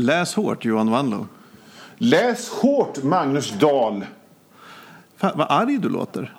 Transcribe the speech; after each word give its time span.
Läs 0.00 0.34
hårt 0.34 0.64
Johan 0.64 0.90
Wanlo. 0.90 1.26
Läs 1.98 2.48
hårt 2.50 3.02
Magnus 3.02 3.50
Dahl. 3.60 4.06
Fan, 5.16 5.32
vad 5.38 5.46
arg 5.50 5.78
du 5.78 5.88
låter. 5.88 6.34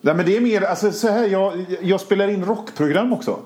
Nej, 0.00 0.14
men 0.14 0.26
det 0.26 0.36
är 0.36 0.40
mer, 0.40 0.62
alltså 0.62 0.92
så 0.92 1.08
här, 1.08 1.26
jag, 1.26 1.64
jag 1.82 2.00
spelar 2.00 2.28
in 2.28 2.44
rockprogram 2.44 3.12
också. 3.12 3.38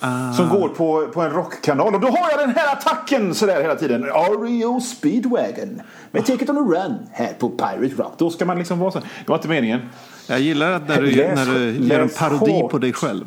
Ah. 0.00 0.32
Som 0.32 0.48
går 0.48 0.68
på, 0.68 1.06
på 1.14 1.22
en 1.22 1.30
rockkanal. 1.30 1.94
Och 1.94 2.00
då 2.00 2.06
har 2.08 2.30
jag 2.30 2.38
den 2.48 2.56
här 2.56 2.72
attacken 2.72 3.34
sådär 3.34 3.62
hela 3.62 3.74
tiden. 3.76 4.04
REO 4.04 4.80
Speedwagon. 4.80 5.80
Med 6.10 6.26
Take 6.26 6.44
It 6.44 6.50
On 6.50 6.56
A 6.58 6.60
Run. 6.60 6.94
Här 7.12 7.32
på 7.38 7.48
Pirate 7.50 7.94
Rock. 8.02 8.12
Då 8.18 8.30
ska 8.30 8.44
man 8.44 8.58
liksom 8.58 8.78
vara 8.78 8.90
så. 8.90 8.98
Det 8.98 9.04
var 9.28 9.36
inte 9.36 9.48
meningen. 9.48 9.80
Jag 10.26 10.40
gillar 10.40 10.72
att 10.72 10.88
när 10.88 11.02
du, 11.02 11.10
Läs- 11.10 11.34
när 11.34 11.54
du 11.54 11.70
gör 11.86 12.00
en 12.00 12.08
parodi 12.08 12.52
hårt. 12.52 12.70
på 12.70 12.78
dig 12.78 12.92
själv. 12.92 13.26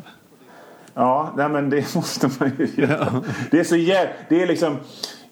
Ja, 0.94 1.34
nej 1.36 1.48
men 1.48 1.70
det 1.70 1.94
måste 1.94 2.30
man 2.38 2.50
ju 2.58 2.68
göra. 2.82 3.22
Det 3.50 3.60
är 3.60 3.64
så 3.64 3.76
jävla, 3.76 4.12
det 4.28 4.42
är 4.42 4.46
liksom, 4.46 4.76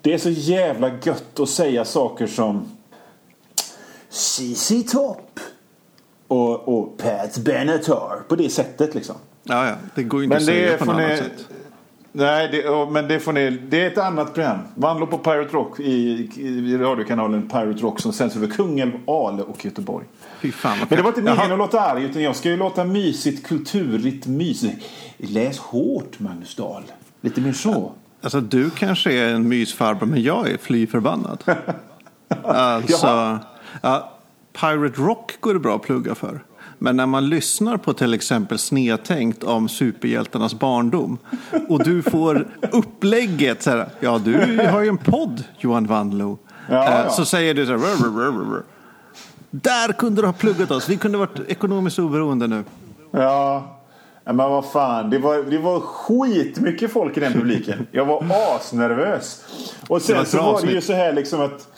det 0.02 0.14
är 0.14 0.18
så 0.18 0.30
jävla 0.30 0.90
gött 1.02 1.40
att 1.40 1.48
säga 1.48 1.84
saker 1.84 2.26
som 2.26 2.68
CC 4.08 4.72
Top 4.92 5.40
och, 6.28 6.68
och 6.68 6.98
Pat 6.98 7.38
Benatar 7.38 8.22
på 8.28 8.36
det 8.36 8.50
sättet 8.50 8.94
liksom. 8.94 9.16
Ja, 9.42 9.66
ja. 9.66 9.74
Det 9.94 10.02
går 10.02 10.20
ju 10.20 10.24
inte 10.24 10.34
Men 10.34 10.42
att 10.42 10.46
säga 10.46 10.78
på 10.78 10.84
något 10.84 10.96
ni, 10.96 11.04
annat 11.04 11.18
sätt. 11.18 11.46
Nej, 12.12 12.48
det, 12.52 12.90
men 12.90 13.08
det 13.08 13.20
får 13.20 13.32
ni, 13.32 13.50
det 13.50 13.82
är 13.82 13.86
ett 13.86 13.98
annat 13.98 14.34
program. 14.34 14.58
Vandlo 14.74 15.06
på 15.06 15.18
Pirate 15.18 15.52
Rock 15.52 15.80
i, 15.80 16.30
i 16.36 16.76
radiokanalen 16.78 17.48
Pirate 17.48 17.82
Rock 17.82 18.00
som 18.00 18.12
sänds 18.12 18.36
över 18.36 18.46
Kungälv, 18.46 18.92
Ale 19.06 19.42
och 19.42 19.64
Göteborg. 19.64 20.06
Fy 20.40 20.52
fan 20.52 20.78
Men 20.78 20.96
det 20.96 21.02
var 21.02 21.08
inte 21.08 21.22
meningen 21.22 21.52
att 21.52 21.58
låta 21.58 21.80
arg 21.80 22.04
utan 22.04 22.22
jag 22.22 22.36
ska 22.36 22.48
ju 22.48 22.56
låta 22.56 22.84
mysigt, 22.84 23.46
kulturigt, 23.46 24.26
mysigt. 24.26 24.86
Läs 25.16 25.58
hårt 25.58 26.20
Magnus 26.20 26.54
Dahl. 26.54 26.82
Lite 27.20 27.40
mer 27.40 27.52
så. 27.52 27.92
Alltså 28.22 28.40
du 28.40 28.70
kanske 28.70 29.12
är 29.12 29.34
en 29.34 29.48
mysfarbror 29.48 30.06
men 30.06 30.22
jag 30.22 30.50
är 30.50 30.58
fly 30.58 30.86
förbannad. 30.86 31.44
alltså, 32.44 33.38
ja, 33.82 34.12
Pirate 34.52 35.00
Rock 35.00 35.40
går 35.40 35.54
det 35.54 35.60
bra 35.60 35.76
att 35.76 35.82
plugga 35.82 36.14
för. 36.14 36.40
Men 36.78 36.96
när 36.96 37.06
man 37.06 37.28
lyssnar 37.28 37.76
på 37.76 37.92
till 37.92 38.14
exempel 38.14 38.58
Snedtänkt 38.58 39.44
om 39.44 39.68
superhjältarnas 39.68 40.54
barndom 40.54 41.18
och 41.68 41.84
du 41.84 42.02
får 42.02 42.48
upplägget 42.72 43.62
så 43.62 43.70
här, 43.70 43.88
ja 44.00 44.18
du 44.18 44.58
har 44.72 44.80
ju 44.80 44.88
en 44.88 44.98
podd 44.98 45.44
Johan 45.58 45.86
Wanlo. 45.86 46.38
Ja, 46.68 46.88
Eh, 46.88 47.00
ja. 47.04 47.10
Så 47.10 47.24
säger 47.24 47.54
du 47.54 47.66
så 47.66 47.72
här, 47.72 47.78
"Rr, 47.78 48.04
rr, 48.04 48.32
rr, 48.32 48.56
rr." 48.56 48.62
där 49.50 49.92
kunde 49.92 50.22
du 50.22 50.26
ha 50.26 50.32
pluggat 50.32 50.70
oss, 50.70 50.88
vi 50.88 50.96
kunde 50.96 51.18
varit 51.18 51.40
ekonomiskt 51.48 51.98
oberoende 51.98 52.46
nu. 52.46 52.64
Ja. 53.10 53.79
Men 54.24 54.36
vad 54.36 54.64
fan, 54.64 55.10
det 55.10 55.18
var, 55.18 55.36
det 55.36 55.58
var 55.58 55.80
skitmycket 55.80 56.90
folk 56.90 57.16
i 57.16 57.20
den 57.20 57.32
publiken. 57.32 57.86
Jag 57.92 58.04
var 58.04 58.24
asnervös. 58.56 59.44
Och 59.88 60.02
sen 60.02 60.16
var 60.16 60.24
så 60.24 60.42
var 60.42 60.60
det 60.62 60.72
ju 60.72 60.80
så 60.80 60.92
här 60.92 61.12
liksom 61.12 61.40
att, 61.40 61.68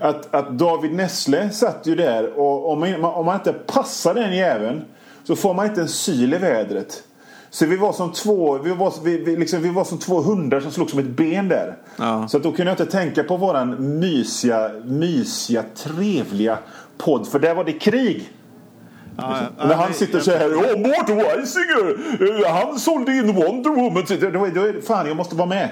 att, 0.00 0.34
att 0.34 0.58
David 0.58 0.92
Nessle 0.92 1.50
satt 1.50 1.86
ju 1.86 1.94
där 1.94 2.38
och 2.38 2.72
om 2.72 2.80
man, 2.80 3.04
om 3.04 3.26
man 3.26 3.34
inte 3.34 3.52
passar 3.52 4.14
den 4.14 4.36
jäveln 4.36 4.84
så 5.24 5.36
får 5.36 5.54
man 5.54 5.66
inte 5.66 5.80
en 5.80 5.88
syl 5.88 6.34
i 6.34 6.38
vädret. 6.38 7.02
Så 7.50 7.66
vi 7.66 7.76
var 7.76 7.92
som 7.92 8.12
två, 8.12 8.58
vi 8.58 8.70
var, 8.70 8.94
vi, 9.04 9.24
vi, 9.24 9.36
liksom, 9.36 9.62
vi 9.62 9.68
var 9.68 9.84
som 9.84 9.98
två 9.98 10.20
hundar 10.20 10.60
som 10.60 10.70
slog 10.70 10.90
som 10.90 10.98
ett 10.98 11.08
ben 11.08 11.48
där. 11.48 11.76
Ja. 11.96 12.28
Så 12.28 12.36
att 12.36 12.42
då 12.42 12.52
kunde 12.52 12.70
jag 12.70 12.80
inte 12.80 12.92
tänka 12.92 13.22
på 13.22 13.36
våran 13.36 13.98
mysiga, 13.98 14.70
mysiga, 14.84 15.64
trevliga 15.74 16.58
podd. 16.98 17.28
För 17.28 17.38
där 17.38 17.54
var 17.54 17.64
det 17.64 17.72
krig. 17.72 18.32
Ja, 19.20 19.38
ja, 19.58 19.66
När 19.66 19.74
han 19.74 19.84
nej, 19.90 19.94
sitter 19.98 20.20
så 20.20 20.30
här. 20.30 20.54
Åh, 20.56 20.88
Martin 20.88 21.16
Weisinger! 21.16 21.96
eh, 22.46 22.52
Han 22.54 22.78
sålde 22.78 23.12
in 23.12 23.34
Wonder 23.34 23.70
Woman. 23.70 24.06
Så 24.06 24.14
Då, 24.14 24.44
är 24.44 24.72
det, 24.72 24.82
fan, 24.82 25.06
jag 25.06 25.16
måste 25.16 25.36
vara 25.36 25.48
med. 25.48 25.68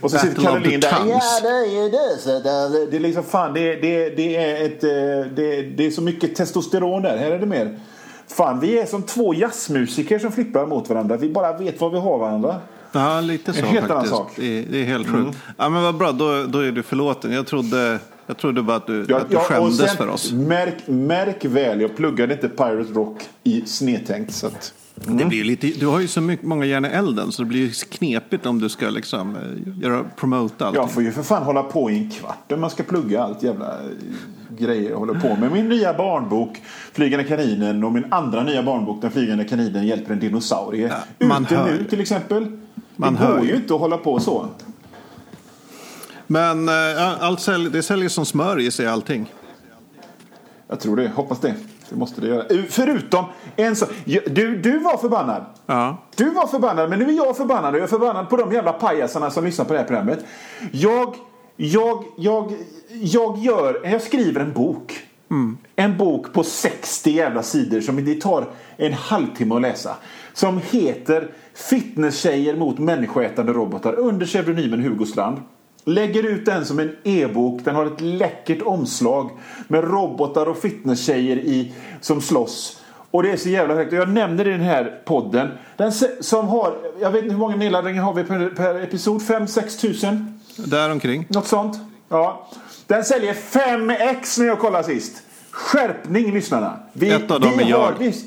Och 0.00 0.10
så 0.10 0.16
Battle 0.16 0.30
sitter 0.30 0.42
Caroline 0.42 0.80
där. 0.80 0.88
Ja, 1.08 1.20
det 1.42 1.48
är 1.48 1.82
ju 1.82 1.88
det. 1.90 2.18
Så 2.20 2.28
det, 2.30 2.86
det 2.90 2.96
är 2.96 3.00
liksom 3.00 3.24
fan, 3.24 3.54
det, 3.54 3.74
det, 3.76 4.10
det 4.10 4.36
är 4.36 4.66
ett... 4.66 4.84
eh, 4.84 5.32
Det, 5.36 5.62
det 5.62 5.86
är 5.86 5.90
så 5.90 6.02
mycket 6.02 6.34
testosteron 6.36 7.02
där. 7.02 7.16
Här 7.16 7.30
är 7.30 7.38
det 7.38 7.46
mer. 7.46 7.78
Fan, 8.28 8.60
vi 8.60 8.78
är 8.78 8.86
som 8.86 9.02
två 9.02 9.34
jazzmusiker 9.34 10.18
som 10.18 10.32
flippar 10.32 10.66
mot 10.66 10.88
varandra. 10.88 11.16
Vi 11.16 11.28
bara 11.28 11.56
vet 11.58 11.80
var 11.80 11.90
vi 11.90 11.98
har 11.98 12.18
varandra. 12.18 12.56
Ja, 12.92 13.20
lite 13.20 13.52
så 13.52 13.58
En 13.58 13.64
helt 13.64 13.84
annan 13.90 13.96
faktiskt. 13.96 14.16
sak. 14.16 14.32
Det, 14.36 14.58
är, 14.58 14.64
det 14.70 14.78
är 14.80 14.84
helt 14.84 15.06
sjukt. 15.08 15.38
Ja, 15.56 15.68
men 15.68 15.82
vad 15.82 15.94
bra, 15.94 16.12
då, 16.12 16.44
då 16.48 16.58
är 16.58 16.72
du 16.72 16.82
förlåten. 16.82 17.32
Jag 17.32 17.46
trodde, 17.46 17.98
jag 18.30 18.36
trodde 18.36 18.62
bara 18.62 18.76
att 18.76 18.86
du, 18.86 19.06
Ja, 19.08 19.16
att 19.16 19.30
du 19.30 19.36
skämdes 19.36 19.76
sen, 19.76 19.96
för 19.96 20.08
oss. 20.08 20.32
Märk, 20.32 20.74
märk 20.86 21.44
väl, 21.44 21.80
jag 21.80 21.96
pluggade 21.96 22.34
inte 22.34 22.48
Pirate 22.48 22.92
Rock 22.92 23.22
i 23.44 23.62
snedtänkt. 23.66 24.32
Så 24.32 24.46
att, 24.46 24.74
Det 24.94 25.24
blir 25.24 25.44
lite, 25.44 25.66
du 25.66 25.86
har 25.86 26.00
ju 26.00 26.08
så 26.08 26.20
mycket, 26.20 26.46
många 26.46 26.64
järn 26.64 26.84
i 26.84 26.88
elden 26.88 27.32
så 27.32 27.42
det 27.42 27.48
blir 27.48 27.60
ju 27.60 27.70
knepigt 27.70 28.46
om 28.46 28.58
du 28.60 28.68
ska 28.68 28.90
liksom, 28.90 29.36
eh, 29.36 29.82
göra, 29.82 30.04
promota 30.16 30.66
allting. 30.66 30.82
Jag 30.82 30.90
får 30.90 31.02
ju 31.02 31.12
för 31.12 31.22
fan 31.22 31.42
hålla 31.42 31.62
på 31.62 31.90
i 31.90 31.98
en 31.98 32.10
kvart 32.10 32.52
om 32.52 32.60
man 32.60 32.70
ska 32.70 32.82
plugga 32.82 33.22
allt 33.22 33.42
jävla 33.42 33.66
eh, 33.66 34.58
grejer 34.58 34.90
jag 34.90 34.98
håller 34.98 35.14
på 35.14 35.36
med. 35.36 35.52
Min 35.52 35.68
nya 35.68 35.94
barnbok 35.94 36.62
Flygande 36.92 37.24
kaninen 37.24 37.84
och 37.84 37.92
min 37.92 38.04
andra 38.10 38.42
nya 38.42 38.62
barnbok 38.62 39.02
Den 39.02 39.10
flygande 39.10 39.44
kaninen 39.44 39.86
hjälper 39.86 40.12
en 40.12 40.20
dinosaurie. 40.20 40.92
Ja, 41.18 41.26
man 41.26 41.44
Ute 41.44 41.56
hör 41.56 41.66
nu 41.66 41.84
till 41.84 42.00
exempel. 42.00 42.46
Man 42.96 43.14
det 43.14 43.20
hör 43.20 43.36
går 43.36 43.44
ju. 43.44 43.50
ju 43.50 43.56
inte 43.56 43.74
att 43.74 43.80
hålla 43.80 43.96
på 43.96 44.20
så. 44.20 44.48
Men 46.32 46.68
eh, 46.68 47.22
allt 47.22 47.40
sälj, 47.40 47.70
det 47.70 47.82
säljer 47.82 48.08
som 48.08 48.26
smör 48.26 48.60
i 48.60 48.70
sig 48.70 48.86
allting. 48.86 49.32
Jag 50.68 50.80
tror 50.80 50.96
det, 50.96 51.08
hoppas 51.08 51.40
det. 51.40 51.54
Det 51.88 51.96
måste 51.96 52.20
det 52.20 52.26
göra. 52.26 52.46
Eh, 52.46 52.60
Förutom 52.68 53.24
en 53.56 53.76
sak. 53.76 53.88
Du, 54.26 54.56
du 54.56 54.78
var 54.78 54.96
förbannad. 54.96 55.44
Ja. 55.66 55.96
Du 56.16 56.30
var 56.30 56.46
förbannad, 56.46 56.90
men 56.90 56.98
nu 56.98 57.04
är 57.04 57.16
jag 57.16 57.36
förbannad. 57.36 57.74
Och 57.74 57.80
jag 57.80 57.84
är 57.84 57.88
förbannad 57.88 58.28
på 58.28 58.36
de 58.36 58.52
jävla 58.52 58.72
pajasarna 58.72 59.30
som 59.30 59.44
lyssnar 59.44 59.64
på 59.64 59.72
det 59.72 59.78
här 59.78 59.86
programmet. 59.86 60.24
Jag, 60.72 61.14
jag, 61.56 62.04
jag, 62.16 62.52
jag 62.90 63.38
gör, 63.38 63.80
jag 63.84 64.02
skriver 64.02 64.40
en 64.40 64.52
bok. 64.52 65.00
En 65.76 65.96
bok 65.96 66.32
på 66.32 66.44
60 66.44 67.10
jävla 67.10 67.42
sidor 67.42 67.80
som 67.80 68.04
det 68.04 68.20
tar 68.20 68.44
en 68.76 68.92
halvtimme 68.92 69.54
att 69.54 69.62
läsa. 69.62 69.96
Som 70.32 70.60
heter 70.70 71.30
Fitnesstjejer 71.54 72.56
mot 72.56 72.78
människoätande 72.78 73.52
robotar 73.52 73.94
under 73.98 74.26
pseudonymen 74.26 74.82
Hugo 74.82 75.06
Strand. 75.06 75.38
Lägger 75.84 76.22
ut 76.22 76.46
den 76.46 76.64
som 76.66 76.78
en 76.78 76.96
e-bok. 77.04 77.60
Den 77.64 77.74
har 77.74 77.86
ett 77.86 78.00
läckert 78.00 78.62
omslag 78.62 79.30
med 79.68 79.84
robotar 79.84 80.46
och 80.46 80.58
fitnesstjejer 80.58 81.36
i, 81.36 81.72
som 82.00 82.20
slåss. 82.20 82.76
Och 83.10 83.22
det 83.22 83.30
är 83.30 83.36
så 83.36 83.48
jävla 83.48 83.74
högt. 83.74 83.92
Jag 83.92 84.08
nämner 84.08 84.44
det 84.44 84.50
i 84.50 84.52
den 84.52 84.62
här 84.66 85.00
podden. 85.04 85.48
Den 85.76 85.92
som 86.20 86.48
har, 86.48 86.74
jag 87.00 87.10
vet 87.10 87.22
inte 87.22 87.32
hur 87.34 87.40
många 87.40 87.56
nedladdningar 87.56 88.02
har 88.02 88.14
vi 88.14 88.24
per, 88.24 88.48
per 88.50 88.82
episod? 88.82 89.20
5-6 89.22 89.80
tusen? 89.80 90.40
Däromkring. 90.56 91.26
Något 91.28 91.46
sånt. 91.46 91.78
Ja. 92.08 92.46
Den 92.86 93.04
säljer 93.04 93.34
5x 93.34 94.38
när 94.40 94.46
jag 94.46 94.58
kollade 94.58 94.84
sist. 94.84 95.22
Skärpning 95.50 96.32
lyssnarna. 96.34 96.76
Vi, 96.92 97.10
Ett 97.10 97.30
av 97.30 97.40
dem 97.40 97.52
vi 97.58 97.64
är 97.64 97.68
jag. 97.68 97.78
har- 97.78 97.94
vi- 97.98 98.24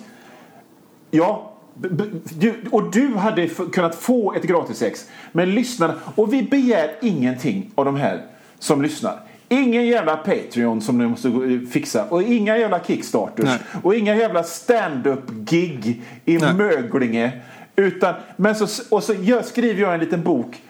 Ja. 1.11 1.52
Du, 1.75 2.53
och 2.71 2.91
du 2.91 3.07
hade 3.15 3.47
kunnat 3.47 3.95
få 3.95 4.33
ett 4.33 4.43
gratis 4.43 4.81
ex. 4.81 5.07
Men 5.31 5.55
lyssnarna. 5.55 5.93
Och 6.15 6.33
vi 6.33 6.43
begär 6.43 6.91
ingenting 7.01 7.71
av 7.75 7.85
de 7.85 7.95
här 7.95 8.21
som 8.59 8.81
lyssnar. 8.81 9.19
Ingen 9.49 9.85
jävla 9.85 10.17
Patreon 10.17 10.81
som 10.81 10.97
ni 10.97 11.07
måste 11.07 11.29
gå- 11.29 11.65
fixa. 11.71 12.05
Och 12.09 12.23
inga 12.23 12.57
jävla 12.57 12.79
Kickstarters. 12.83 13.45
Nej. 13.45 13.59
Och 13.83 13.95
inga 13.95 14.15
jävla 14.15 14.43
stand-up 14.43 15.29
gig 15.29 16.01
i 16.25 16.37
Nej. 16.37 16.53
Möglinge. 16.53 17.31
Utan, 17.75 18.13
men 18.35 18.55
så, 18.55 18.83
och 18.95 19.03
så 19.03 19.13
gör, 19.13 19.41
skriver 19.41 19.81
jag 19.81 19.93
en 19.93 19.99
liten 19.99 20.23
bok. 20.23 20.61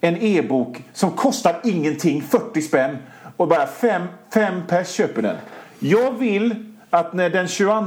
En 0.00 0.16
e-bok 0.22 0.82
som 0.92 1.10
kostar 1.10 1.56
ingenting, 1.64 2.22
40 2.22 2.62
spänn. 2.62 2.96
Och 3.36 3.48
bara 3.48 3.66
fem, 3.66 4.02
fem 4.34 4.62
pers 4.68 4.88
köper 4.88 5.22
den. 5.22 5.36
Jag 5.78 6.18
vill 6.18 6.54
att 6.90 7.12
när 7.14 7.30
den 7.30 7.48
22 7.48 7.80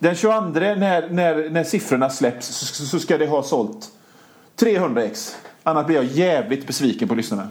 den 0.00 0.14
22 0.14 0.40
när, 0.40 1.10
när, 1.10 1.50
när 1.50 1.64
siffrorna 1.64 2.10
släpps 2.10 2.46
så, 2.46 2.84
så 2.84 2.98
ska 2.98 3.18
det 3.18 3.26
ha 3.26 3.42
sålt 3.42 3.90
300 4.56 5.02
ex. 5.04 5.36
Annars 5.62 5.86
blir 5.86 5.96
jag 5.96 6.04
jävligt 6.04 6.66
besviken 6.66 7.08
på 7.08 7.14
lyssnarna. 7.14 7.48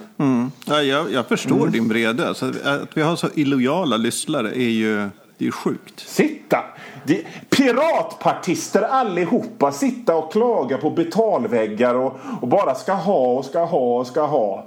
Ja, 0.66 0.82
jag, 0.82 1.12
jag 1.12 1.28
förstår 1.28 1.58
Mm. 1.58 1.72
din 1.72 1.90
vrede. 1.90 2.28
Alltså, 2.28 2.54
att 2.64 2.98
vi 2.98 3.02
har 3.02 3.16
så 3.16 3.28
illojala 3.36 3.98
lyssnare 3.98 4.50
är 4.50 4.70
ju, 4.70 4.96
det 4.98 5.10
är 5.38 5.46
ju 5.46 5.52
sjukt. 5.52 6.00
Sitta! 6.00 6.64
Det, 7.04 7.26
piratpartister 7.50 8.82
allihopa 8.82 9.72
sitta 9.72 10.16
och 10.16 10.32
klaga 10.32 10.78
på 10.78 10.90
betalväggar 10.90 11.96
och, 11.96 12.20
och 12.42 12.48
bara 12.48 12.76
ska 12.76 12.94
ha 12.94 13.28
och 13.34 13.46
ska 13.46 13.66
ha 13.66 14.00
och 14.00 14.08
ska 14.08 14.26
ha. 14.26 14.66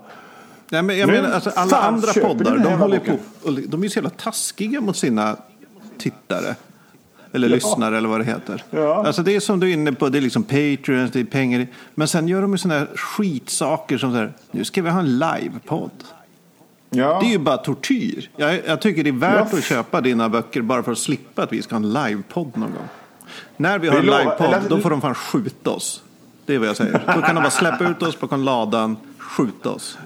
Nej, 0.68 0.82
men 0.82 0.98
jag 0.98 1.06
Men 1.06 1.22
menar, 1.22 1.34
alltså, 1.34 1.50
alla 1.50 1.76
andra 1.76 2.12
poddar, 2.12 2.58
de, 2.58 2.72
håller 2.72 2.98
på, 2.98 3.16
de 3.68 3.84
är 3.84 3.88
så 3.88 3.96
jävla 3.98 4.10
taskiga 4.10 4.80
mot 4.80 4.96
sina 4.96 5.36
tittare. 5.98 6.54
Eller 7.32 7.48
lyssnare 7.48 7.96
eller 7.98 8.08
vad 8.08 8.20
det 8.20 8.24
heter. 8.24 8.64
Ja. 8.70 9.06
Alltså 9.06 9.22
det 9.22 9.36
är 9.36 9.40
som 9.40 9.60
du 9.60 9.68
är 9.68 9.72
inne 9.72 9.92
på, 9.92 10.08
det 10.08 10.18
är 10.18 10.22
liksom 10.22 10.42
Patreons, 10.42 11.10
det 11.10 11.20
är 11.20 11.24
pengar. 11.24 11.66
Men 11.94 12.08
sen 12.08 12.28
gör 12.28 12.42
de 12.42 12.52
ju 12.52 12.58
sådana 12.58 12.80
här 12.80 12.88
skitsaker 12.96 13.98
som 13.98 14.10
så 14.12 14.16
här, 14.18 14.32
nu 14.50 14.64
ska 14.64 14.82
vi 14.82 14.90
ha 14.90 14.98
en 14.98 15.18
livepodd. 15.18 15.90
Ja. 16.90 17.18
Det 17.20 17.26
är 17.26 17.30
ju 17.30 17.38
bara 17.38 17.56
tortyr. 17.56 18.30
Jag, 18.36 18.60
jag 18.66 18.80
tycker 18.80 19.04
det 19.04 19.10
är 19.10 19.14
värt 19.14 19.48
Ja. 19.52 19.58
att 19.58 19.64
köpa 19.64 20.00
dina 20.00 20.28
böcker 20.28 20.62
bara 20.62 20.82
för 20.82 20.92
att 20.92 20.98
slippa 20.98 21.42
att 21.42 21.52
vi 21.52 21.62
ska 21.62 21.74
ha 21.74 21.82
en 21.82 21.92
livepodd 21.92 22.50
någon 22.54 22.70
gång. 22.70 22.88
När 23.56 23.78
vi 23.78 23.88
har 23.88 23.96
en 23.96 24.06
livepodd, 24.06 24.54
då 24.68 24.78
får 24.78 24.90
de 24.90 25.00
fan 25.00 25.14
skjuta 25.14 25.70
oss. 25.70 26.02
Det 26.46 26.54
är 26.54 26.58
vad 26.58 26.68
jag 26.68 26.76
säger. 26.76 26.92
Då 27.14 27.20
kan 27.22 27.34
de 27.34 27.40
bara 27.40 27.50
släppa 27.50 27.88
ut 27.88 28.02
oss 28.02 28.20
bakom 28.20 28.42
ladan, 28.42 28.96
skjuta 29.18 29.70
oss. 29.70 29.98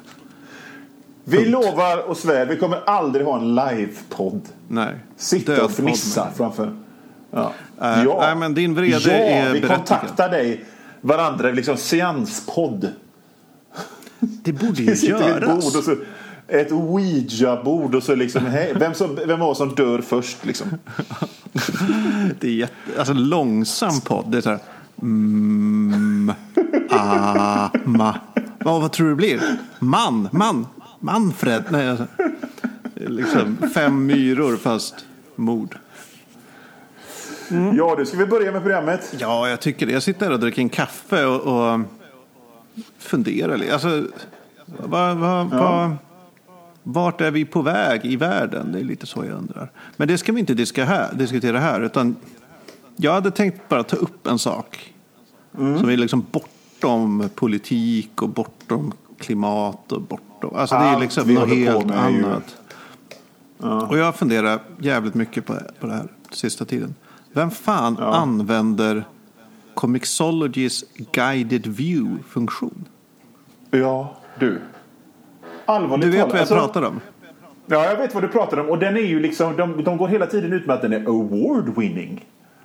Vi 1.24 1.36
Punkt. 1.36 1.50
lovar 1.50 2.08
och 2.08 2.16
svär, 2.16 2.46
vi 2.46 2.56
kommer 2.56 2.80
aldrig 2.86 3.26
ha 3.26 3.38
en 3.38 3.54
livepodd. 3.54 4.42
Nej. 4.68 4.94
Sitta 5.16 5.64
och 5.64 5.70
fnissa 5.70 6.28
framför. 6.36 6.76
Ja. 7.30 7.52
Äh, 7.80 8.04
nej, 8.18 8.36
men 8.36 8.54
din 8.54 8.74
vrede 8.74 8.98
ja, 8.98 9.10
är 9.10 9.52
vi 9.52 9.60
berättigad. 9.60 9.76
kontaktar 9.76 10.28
dig 10.28 10.64
varandra, 11.00 11.50
liksom 11.50 11.76
seanspodd. 11.76 12.88
Det 14.20 14.52
borde 14.52 14.82
ju 14.82 14.94
Vi 14.94 15.06
vid 15.06 15.14
ett 15.14 15.20
bord 15.20 15.42
göras. 15.42 15.76
och 15.76 15.84
så 15.84 15.96
ett 16.48 16.72
ouija-bord 16.72 17.94
och 17.94 18.02
så 18.02 18.14
liksom, 18.14 18.46
hej, 18.46 18.72
vem, 18.76 18.94
som, 18.94 19.18
vem 19.26 19.42
oss 19.42 19.58
som 19.58 19.74
dör 19.74 20.00
först 20.00 20.44
liksom. 20.46 20.68
Det 22.40 22.48
är 22.48 22.52
jätte, 22.52 22.98
alltså 22.98 23.12
långsam 23.12 24.00
podd. 24.00 24.24
Det 24.28 24.38
är 24.38 24.42
så 24.42 24.50
här. 24.50 24.58
Mm, 25.02 26.32
ah, 26.90 27.68
ma. 27.84 28.14
Vad, 28.58 28.80
vad 28.80 28.92
tror 28.92 29.06
du 29.06 29.12
det 29.12 29.16
blir? 29.16 29.40
Man, 29.78 30.28
man, 30.32 30.66
Manfred. 31.00 31.64
Nej, 31.70 31.88
alltså, 31.88 32.06
liksom 32.94 33.56
fem 33.74 34.06
myror 34.06 34.56
fast 34.56 34.94
mord. 35.36 35.76
Ja 37.76 37.94
du, 37.98 38.06
ska 38.06 38.16
vi 38.16 38.26
börja 38.26 38.52
med 38.52 38.62
programmet? 38.62 39.14
Ja, 39.18 39.48
jag 39.48 39.60
tycker 39.60 39.86
det. 39.86 39.92
Jag 39.92 40.02
sitter 40.02 40.26
här 40.26 40.32
och 40.32 40.40
dricker 40.40 40.62
en 40.62 40.68
kaffe 40.68 41.24
och, 41.24 41.40
och 41.40 41.80
funderar 42.98 43.56
lite. 43.56 43.72
Alltså, 43.72 44.06
vad, 44.66 45.16
vad, 45.16 45.46
vad, 45.46 45.96
vart 46.82 47.20
är 47.20 47.30
vi 47.30 47.44
på 47.44 47.62
väg 47.62 48.04
i 48.04 48.16
världen? 48.16 48.72
Det 48.72 48.78
är 48.78 48.84
lite 48.84 49.06
så 49.06 49.24
jag 49.24 49.38
undrar. 49.38 49.70
Men 49.96 50.08
det 50.08 50.18
ska 50.18 50.32
vi 50.32 50.40
inte 50.40 50.54
diskutera 50.54 51.58
här. 51.58 51.80
Utan 51.80 52.16
jag 52.96 53.12
hade 53.12 53.30
tänkt 53.30 53.68
bara 53.68 53.82
ta 53.82 53.96
upp 53.96 54.26
en 54.26 54.38
sak. 54.38 54.94
Som 55.52 55.88
är 55.88 55.96
liksom 55.96 56.26
bortom 56.30 57.30
politik 57.34 58.22
och 58.22 58.28
bortom 58.28 58.92
klimat 59.18 59.92
och 59.92 60.02
bortom... 60.02 60.56
Alltså 60.56 60.74
det 60.74 60.80
är 60.80 60.88
Allt 60.88 61.02
liksom 61.02 61.28
vi 61.28 61.34
något 61.34 61.48
helt 61.48 61.90
annat. 61.90 62.56
Och 63.88 63.98
jag 63.98 64.16
funderar 64.16 64.60
jävligt 64.78 65.14
mycket 65.14 65.46
på, 65.46 65.54
på 65.80 65.86
det 65.86 65.92
här 65.92 66.08
sista 66.30 66.64
tiden. 66.64 66.94
Vem 67.36 67.50
fan 67.50 67.96
använder 67.98 69.04
Comixologys 69.74 70.84
guided 71.12 71.66
view-funktion? 71.66 72.84
Ja, 73.70 74.16
du. 74.38 74.60
Allvarligt 75.66 76.04
Du 76.04 76.10
vet 76.10 76.18
talat, 76.20 76.32
vad 76.32 76.38
jag 76.38 76.40
alltså- 76.40 76.54
pratar 76.54 76.82
om? 76.88 77.00
Ja, 77.66 77.84
jag 77.84 77.96
vet 77.96 78.14
vad 78.14 78.22
du 78.22 78.28
pratar 78.28 78.56
om. 78.60 78.68
Och 78.68 78.78
den 78.78 78.96
är 78.96 79.00
ju 79.00 79.20
liksom, 79.20 79.56
de, 79.56 79.84
de 79.84 79.96
går 79.96 80.08
hela 80.08 80.26
tiden 80.26 80.52
ut 80.52 80.66
med 80.66 80.74
att 80.76 80.82
den 80.82 80.92
är 80.92 81.00
award-winning. 81.00 82.20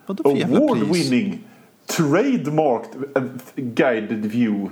Vadå 0.05 0.23
för? 0.23 0.29
Award-winning. 0.29 1.37
Trademarked 1.85 3.03
eh, 3.15 3.23
guided 3.55 4.25
view. 4.25 4.71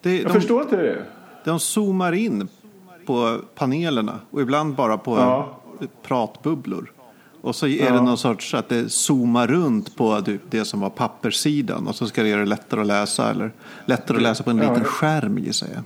Det, 0.00 0.16
Jag 0.16 0.26
de, 0.26 0.32
förstår 0.32 0.62
inte 0.62 0.76
det. 0.76 1.04
de 1.44 1.60
zoomar 1.60 2.12
in 2.12 2.48
på 3.06 3.40
panelerna 3.54 4.18
och 4.30 4.40
ibland 4.40 4.74
bara 4.74 4.98
på 4.98 5.16
Ja. 5.18 5.60
pratbubblor. 6.02 6.92
Och 7.42 7.56
så 7.56 7.66
är 7.66 7.92
det 7.92 8.00
någon 8.00 8.18
sorts 8.18 8.54
att 8.54 8.68
det 8.68 8.88
zoomar 8.92 9.46
runt 9.46 9.96
på 9.96 10.22
det- 10.50 10.64
som 10.64 10.80
var 10.80 10.90
papperssidan 10.90 11.86
och 11.88 11.94
så 11.94 12.06
ska 12.06 12.22
det 12.22 12.28
göra 12.28 12.40
det 12.40 12.46
lättare 12.46 12.80
att 12.80 12.86
läsa 12.86 13.30
eller 13.30 13.52
lättare 13.86 14.16
att 14.16 14.22
läsa 14.22 14.44
på 14.44 14.50
en 14.50 14.56
Ja, 14.56 14.62
liten 14.62 14.78
ja. 14.82 14.84
skärm 14.84 15.38
gissar 15.38 15.68
jag. 15.74 15.82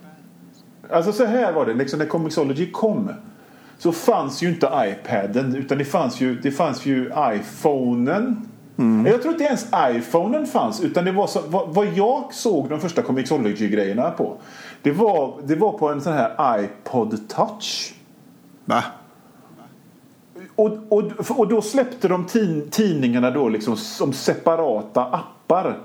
Alltså 0.96 1.12
så 1.12 1.24
här 1.24 1.52
var 1.52 1.66
det, 1.66 1.74
liksom 1.74 1.98
när 1.98 2.06
Comixology 2.06 2.70
kom 2.70 3.10
så 3.78 3.92
fanns 3.92 4.42
ju 4.42 4.48
inte 4.48 4.66
iPaden 4.66 5.54
utan 5.54 5.78
det 5.78 5.84
fanns 5.84 6.20
ju, 6.20 6.40
det 6.40 6.50
fanns 6.50 6.86
ju 6.86 7.10
iPhonen. 7.34 8.48
Mm. 8.78 9.06
Jag 9.06 9.22
tror 9.22 9.32
inte 9.34 9.44
ens 9.44 9.66
iPhonen 9.90 10.46
fanns 10.46 10.80
utan 10.80 11.04
det 11.04 11.12
var 11.12 11.26
så, 11.26 11.40
vad, 11.46 11.68
vad 11.74 11.86
jag 11.94 12.34
såg 12.34 12.68
de 12.68 12.80
första 12.80 13.02
Comixology-grejerna 13.02 14.10
på 14.10 14.36
det 14.82 14.92
var, 14.92 15.34
det 15.44 15.56
var 15.56 15.72
på 15.78 15.88
en 15.88 16.00
sån 16.00 16.12
här 16.12 16.60
iPod 16.64 17.28
touch. 17.28 17.94
Va? 18.64 18.82
Och, 20.56 20.78
och, 20.88 21.02
och 21.30 21.48
då 21.48 21.62
släppte 21.62 22.08
de 22.08 22.26
tidningarna 22.70 23.30
då 23.30 23.48
liksom 23.48 23.76
som 23.76 24.12
separata 24.12 25.04
appar. 25.04 25.78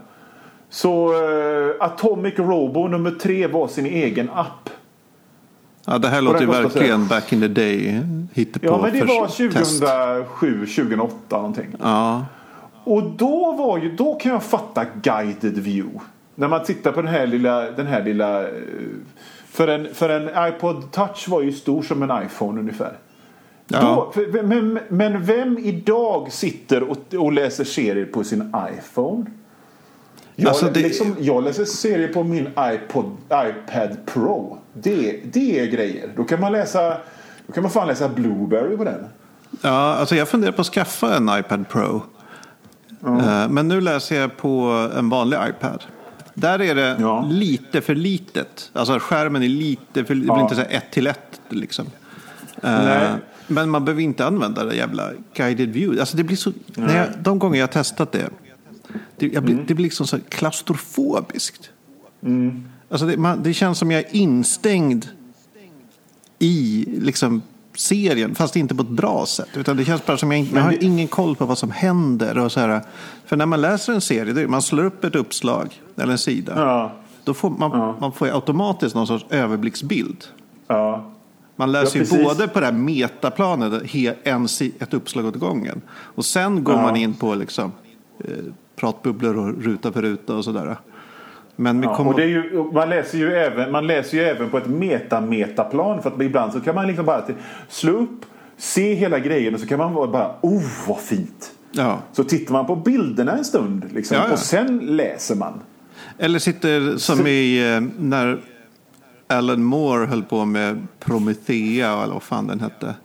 Så 0.70 1.14
eh, 1.14 1.86
Atomic 1.86 2.34
Robo 2.38 2.88
nummer 2.88 3.12
tre 3.12 3.48
var 3.48 3.68
sin 3.68 3.86
egen 3.86 4.30
app. 4.30 4.70
Ja, 5.86 5.98
det 5.98 6.08
här 6.08 6.22
låter 6.22 6.42
ju 6.42 6.46
verkligen 6.46 7.08
back 7.08 7.34
in 7.34 7.42
the 7.42 7.48
day. 7.48 8.02
Hittepå 8.34 8.68
Ja 8.68 8.82
men 8.82 8.94
det 8.94 9.06
var 9.06 9.26
test. 9.26 9.80
2007, 9.80 10.66
2008 10.66 11.16
någonting. 11.30 11.68
Ja. 11.82 12.26
Och 12.84 13.04
då 13.04 13.52
var 13.52 13.78
ju, 13.78 13.96
då 13.96 14.16
kan 14.16 14.32
jag 14.32 14.44
fatta 14.44 14.86
guided 15.02 15.58
view. 15.58 16.00
När 16.36 16.48
man 16.48 16.64
tittar 16.64 16.92
på 16.92 17.02
den 17.02 17.12
här 17.12 17.28
lilla, 17.28 17.72
den 17.72 17.88
här 17.88 18.04
lilla 18.04 18.42
eh, 18.42 18.48
för 19.46 19.68
en, 19.68 19.94
för 19.94 20.10
en 20.10 20.54
iPod 20.54 20.92
touch 20.92 21.28
var 21.28 21.42
ju 21.42 21.52
stor 21.52 21.82
som 21.82 22.04
en 22.04 22.26
iPhone 22.26 22.60
ungefär. 22.60 22.98
Ja. 23.74 24.12
Då, 24.16 24.22
men, 24.44 24.80
men 24.90 25.24
vem 25.26 25.58
idag 25.58 26.32
sitter 26.32 26.84
och, 26.84 26.98
och 27.18 27.32
läser 27.34 27.64
serier 27.64 28.06
på 28.06 28.24
sin 28.24 28.54
iPhone? 28.78 29.26
Jag, 30.36 30.50
Alltså, 30.50 30.66
det- 30.66 30.80
liksom, 30.80 31.16
jag 31.20 31.44
läser 31.44 31.66
serier 31.66 32.08
på 32.08 32.24
min 32.24 32.48
iPod, 32.60 33.18
iPad 33.34 33.98
Pro. 34.06 34.58
Det, 34.74 35.20
det 35.34 35.60
är 35.60 35.66
grejer. 35.66 36.10
Då 36.16 36.24
kan 36.24 36.40
man 36.40 36.52
läsa 36.52 36.98
då 37.48 37.54
kan 37.54 37.64
man 37.64 37.72
fan 37.72 37.88
läsa 37.88 38.10
Blueberry 38.10 38.78
på 38.78 38.84
den. 38.84 39.06
Ja, 39.62 39.70
alltså 39.96 40.16
jag 40.16 40.28
funderar 40.28 40.52
på 40.52 40.62
att 40.62 40.68
skaffa 40.68 41.16
en 41.16 41.30
iPad 41.40 41.70
Pro. 41.70 42.02
Eh, 43.06 43.50
Men 43.50 43.68
nu 43.68 43.82
läser 43.82 44.20
jag 44.22 44.38
på 44.38 44.90
en 44.98 45.10
vanlig 45.10 45.38
iPad. 45.50 45.84
Där 46.34 46.62
är 46.62 46.76
det 46.76 46.98
Ja. 47.00 47.28
lite 47.30 47.82
för 47.82 47.96
litet. 47.96 48.70
Alltså 48.74 49.00
skärmen 49.00 49.44
är 49.44 49.50
lite 49.50 50.06
för 50.06 50.14
Det 50.16 50.20
blir 50.22 50.28
Ja. 50.28 50.42
inte 50.42 50.56
så 50.56 50.62
här 50.62 50.70
ett 50.72 50.92
till 50.92 51.08
ett 51.08 51.42
liksom. 51.50 51.86
Eh, 52.64 52.72
Nej. 52.84 53.08
Men 53.52 53.70
man 53.70 53.86
behöver 53.86 54.02
inte 54.02 54.26
använda 54.26 54.64
det 54.66 54.76
jävla 54.76 55.10
guided 55.36 55.70
view. 55.74 56.00
Alltså 56.02 56.18
det 56.18 56.24
blir 56.24 56.38
så, 56.38 56.52
när 56.76 56.98
jag, 56.98 57.08
de 57.20 57.40
gånger 57.40 57.60
jag 57.60 57.68
har 57.68 57.72
testat 57.72 58.12
det. 58.12 58.30
Det, 59.18 59.28
jag 59.34 59.44
blir, 59.44 59.64
det 59.68 59.74
blir 59.74 59.84
liksom 59.84 60.08
så 60.08 60.18
klaustrofobiskt. 60.30 61.70
Alltså 62.90 63.06
det, 63.08 63.18
man, 63.18 63.44
det 63.44 63.54
känns 63.54 63.78
som 63.78 63.92
jag 63.92 64.00
är 64.02 64.16
instängd 64.16 65.08
i 66.40 66.86
liksom, 67.02 67.42
serien, 67.76 68.36
fast 68.36 68.56
inte 68.56 68.76
på 68.76 68.82
ett 68.82 68.90
bra 68.90 69.26
sätt. 69.26 69.48
Utan 69.56 69.78
det 69.78 69.86
känns 69.86 70.06
bara 70.06 70.18
som 70.18 70.32
jag, 70.32 70.40
inte- 70.40 70.56
jag 70.56 70.64
har 70.64 70.84
ingen 70.84 71.08
koll 71.08 71.36
på 71.36 71.46
vad 71.46 71.58
som 71.58 71.72
händer. 71.72 72.38
Och 72.38 72.52
så 72.52 72.60
här. 72.60 72.82
För 73.26 73.38
när 73.38 73.46
man 73.46 73.62
läser 73.62 73.94
en 73.94 74.02
serie, 74.02 74.34
det 74.34 74.48
man 74.48 74.62
slår 74.62 74.84
upp 74.84 75.04
ett 75.04 75.16
uppslag 75.16 75.82
eller 75.98 76.12
en 76.12 76.18
sida. 76.18 76.54
Ja. 76.56 76.92
Då 77.24 77.34
får 77.34 77.50
man, 77.50 77.96
man 78.00 78.12
får 78.12 78.28
automatiskt 78.36 78.96
någon 78.96 79.08
sorts 79.08 79.26
överblicksbild. 79.30 80.24
Ja. 80.68 81.12
Man 81.62 81.72
läser 81.72 82.00
Ja, 82.00 82.06
ju 82.18 82.24
både 82.24 82.48
på 82.48 82.60
det 82.60 82.66
här 82.66 82.74
metaplanet, 82.74 83.84
en, 84.24 84.46
ett 84.80 84.94
uppslag 84.94 85.26
åt 85.26 85.36
gången. 85.36 85.82
Och 85.92 86.26
sen 86.26 86.64
går 86.64 86.76
Ja. 86.76 86.82
man 86.82 86.96
in 86.96 87.14
på 87.14 87.36
liksom, 87.36 87.72
eh, 88.24 88.32
pratbubblor 88.76 89.38
och 89.38 89.64
ruta 89.64 89.92
för 89.92 90.02
ruta 90.02 90.36
och 90.36 90.44
sådär. 90.44 90.76
Men 91.56 91.84
Ja, 91.84 91.98
och 91.98 92.20
ju, 92.22 92.64
man, 92.74 92.90
läser 92.90 93.18
ju 93.18 93.34
även, 93.34 93.72
man 93.72 93.88
läser 93.88 94.18
ju 94.18 94.24
även 94.24 94.50
på 94.50 94.58
ett 94.58 94.68
meta-metaplan. 94.68 96.02
För 96.02 96.10
att 96.12 96.22
ibland 96.22 96.54
så 96.54 96.60
kan 96.60 96.76
man 96.76 96.88
liksom 96.88 97.06
bara 97.06 97.22
till- 97.22 97.36
slå 97.70 97.92
upp, 97.94 98.26
se 98.58 98.94
hela 98.94 99.20
grejen 99.20 99.54
och 99.54 99.60
så 99.60 99.68
kan 99.68 99.78
man 99.80 99.94
bara 99.94 100.32
oh 100.42 100.64
vad 100.88 101.00
fint. 101.00 101.52
ja. 101.72 102.00
Så 102.14 102.24
tittar 102.24 102.54
man 102.54 102.66
på 102.66 102.76
bilderna 102.76 103.32
en 103.32 103.46
stund 103.46 103.86
liksom, 103.94 104.18
Ja, 104.18 104.24
ja. 104.28 104.34
och 104.34 104.40
sen 104.40 104.78
läser 104.80 105.36
man. 105.36 105.54
Eller 106.18 106.40
sitter 106.40 106.98
som 106.98 107.28
i 107.28 107.74
eh, 107.76 107.82
när 108.00 108.40
Alan 109.32 109.64
Moore 109.64 110.06
höll 110.06 110.24
på 110.24 110.46
med 110.46 110.88
Promethea 111.00 112.04
eller 112.04 112.14
vad 112.14 112.24
fan 112.24 112.48
den 112.48 112.60
hette. 112.60 112.96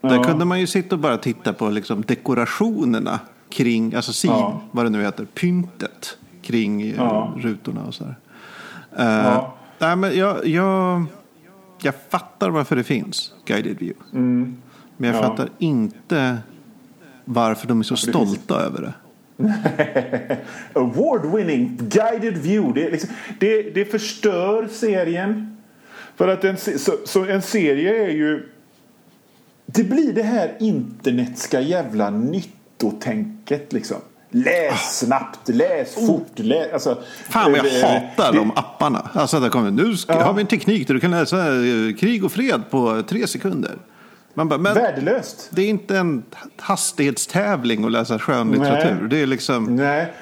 Där 0.00 0.24
kunde 0.24 0.44
man 0.44 0.60
ju 0.60 0.66
sitta 0.66 0.94
och 0.94 0.98
bara 1.00 1.18
titta 1.18 1.52
på 1.52 1.68
liksom 1.68 2.02
dekorationerna 2.02 3.20
kring, 3.50 3.94
alltså 3.94 4.12
sid, 4.12 4.30
Ja. 4.30 4.60
vad 4.70 4.84
det 4.86 4.90
nu 4.90 5.02
heter, 5.02 5.24
pyntet 5.24 6.18
kring 6.42 6.82
eh, 6.82 6.94
Ja. 6.96 7.34
rutorna 7.36 7.84
och 7.84 7.94
så 7.94 8.04
här. 8.04 8.14
Eh, 8.98 9.26
Ja. 9.26 9.54
nej, 9.78 9.96
men 9.96 10.16
jag, 10.18 10.46
jag, 10.46 11.04
jag 11.82 11.94
fattar 12.10 12.50
varför 12.50 12.76
det 12.76 12.84
finns 12.84 13.32
guided 13.46 13.78
view. 13.78 13.94
Men 14.10 14.56
jag 14.96 15.08
Mm. 15.08 15.14
Ja. 15.14 15.22
fattar 15.22 15.48
inte 15.58 16.38
varför 17.24 17.68
de 17.68 17.78
är 17.80 17.84
så 17.84 17.96
stolta 17.96 18.54
över 18.60 18.80
det. 18.80 18.92
Award-winning 20.74 21.76
guided 21.88 22.36
view. 22.38 22.80
Det, 22.84 22.90
liksom, 22.90 23.10
det, 23.38 23.62
det 23.74 23.84
förstör 23.84 24.68
serien. 24.72 25.55
För 26.16 26.28
att 26.28 26.44
en, 26.44 26.56
så, 26.56 26.92
så 27.04 27.24
en 27.24 27.42
serie 27.42 28.04
är 28.04 28.10
ju... 28.10 28.48
Det 29.66 29.84
blir 29.84 30.12
det 30.12 30.22
här 30.22 30.56
internetska 30.60 31.60
jävla 31.60 32.10
nyttotänket 32.10 33.72
liksom. 33.72 33.96
Läs 34.30 34.98
snabbt, 34.98 35.48
läs 35.48 35.94
fort. 36.06 36.32
Läs, 36.34 36.72
alltså, 36.72 36.90
Oh. 36.92 36.98
Fan 37.30 37.52
vad 37.52 37.58
jag 37.58 37.66
eh, 37.66 37.88
hatar 37.88 38.32
det- 38.32 38.38
de 38.38 38.50
apparna. 38.50 39.10
Alltså 39.12 39.40
där 39.40 39.48
kommer, 39.48 39.70
nu 39.70 39.96
ska, 39.96 40.12
Ja. 40.12 40.22
har 40.24 40.34
vi 40.34 40.40
en 40.40 40.46
teknik 40.46 40.86
där 40.86 40.94
du 40.94 41.00
kan 41.00 41.10
läsa 41.10 41.36
eh, 41.46 41.94
krig 41.98 42.24
och 42.24 42.32
fred 42.32 42.62
på 42.70 43.02
tre 43.08 43.26
sekunder. 43.26 43.78
Man 44.34 44.48
bara, 44.48 44.58
men 44.58 44.74
Värdelöst. 44.74 45.48
det 45.52 45.62
är 45.62 45.68
inte 45.68 45.98
en 45.98 46.22
hastighetstävling 46.56 47.84
att 47.84 47.92
läsa 47.92 48.18
skönlitteratur. 48.18 48.96
Nej. 49.00 49.08
Det 49.10 49.22
är 49.22 49.26
liksom, 49.26 49.76
Nej. 49.76 50.12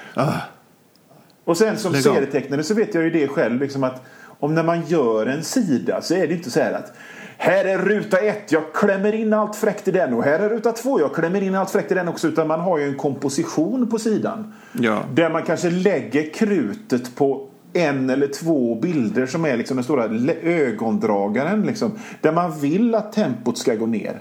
Och 1.45 1.57
sen 1.57 1.79
som 1.79 1.93
Lägg 1.93 2.03
serietecknare 2.03 2.63
så 2.63 2.75
vet 2.75 2.95
jag 2.95 3.05
ju 3.05 3.11
det 3.11 3.29
själv. 3.29 3.61
Liksom 3.61 3.85
att 3.85 4.03
om 4.45 4.55
när 4.55 4.63
man 4.63 4.87
gör 4.87 5.27
en 5.27 5.45
sida 5.45 6.03
så 6.03 6.15
är 6.15 6.27
det 6.27 6.35
inte 6.35 6.51
så 6.51 6.61
här 6.61 6.73
att 6.73 6.93
här 7.37 7.65
är 7.65 7.79
ruta 7.79 8.19
ett, 8.19 8.53
jag 8.53 8.63
klämmer 8.75 9.13
in 9.15 9.33
allt 9.33 9.57
fräckt 9.57 9.89
i 9.89 9.91
den 9.91 10.15
och 10.15 10.25
här 10.25 10.41
är 10.41 10.49
ruta 10.49 10.73
två, 10.73 11.01
jag 11.01 11.15
klämmer 11.15 11.43
in 11.43 11.55
allt 11.55 11.71
fräckt 11.71 11.93
i 11.93 11.95
den 11.95 12.09
också. 12.09 12.29
Utan 12.29 12.49
man 12.49 12.61
har 12.61 12.79
ju 12.79 12.89
en 12.89 12.97
komposition 12.97 13.87
på 13.87 13.99
sidan. 13.99 14.55
Ja. 14.73 14.99
Där 15.15 15.31
man 15.31 15.43
kanske 15.43 15.71
lägger 15.71 16.35
krutet 16.35 17.17
på 17.17 17.49
en 17.73 18.11
eller 18.11 18.27
två 18.27 18.75
bilder 18.75 19.27
som 19.27 19.45
är 19.45 19.57
liksom 19.57 19.77
den 19.77 19.85
stora 19.85 20.05
ögondragaren. 20.43 21.63
Liksom, 21.63 21.91
där 22.21 22.33
man 22.33 22.61
vill 22.61 22.95
att 22.95 23.13
tempot 23.13 23.59
ska 23.59 23.75
gå 23.75 23.87
ner. 23.87 24.19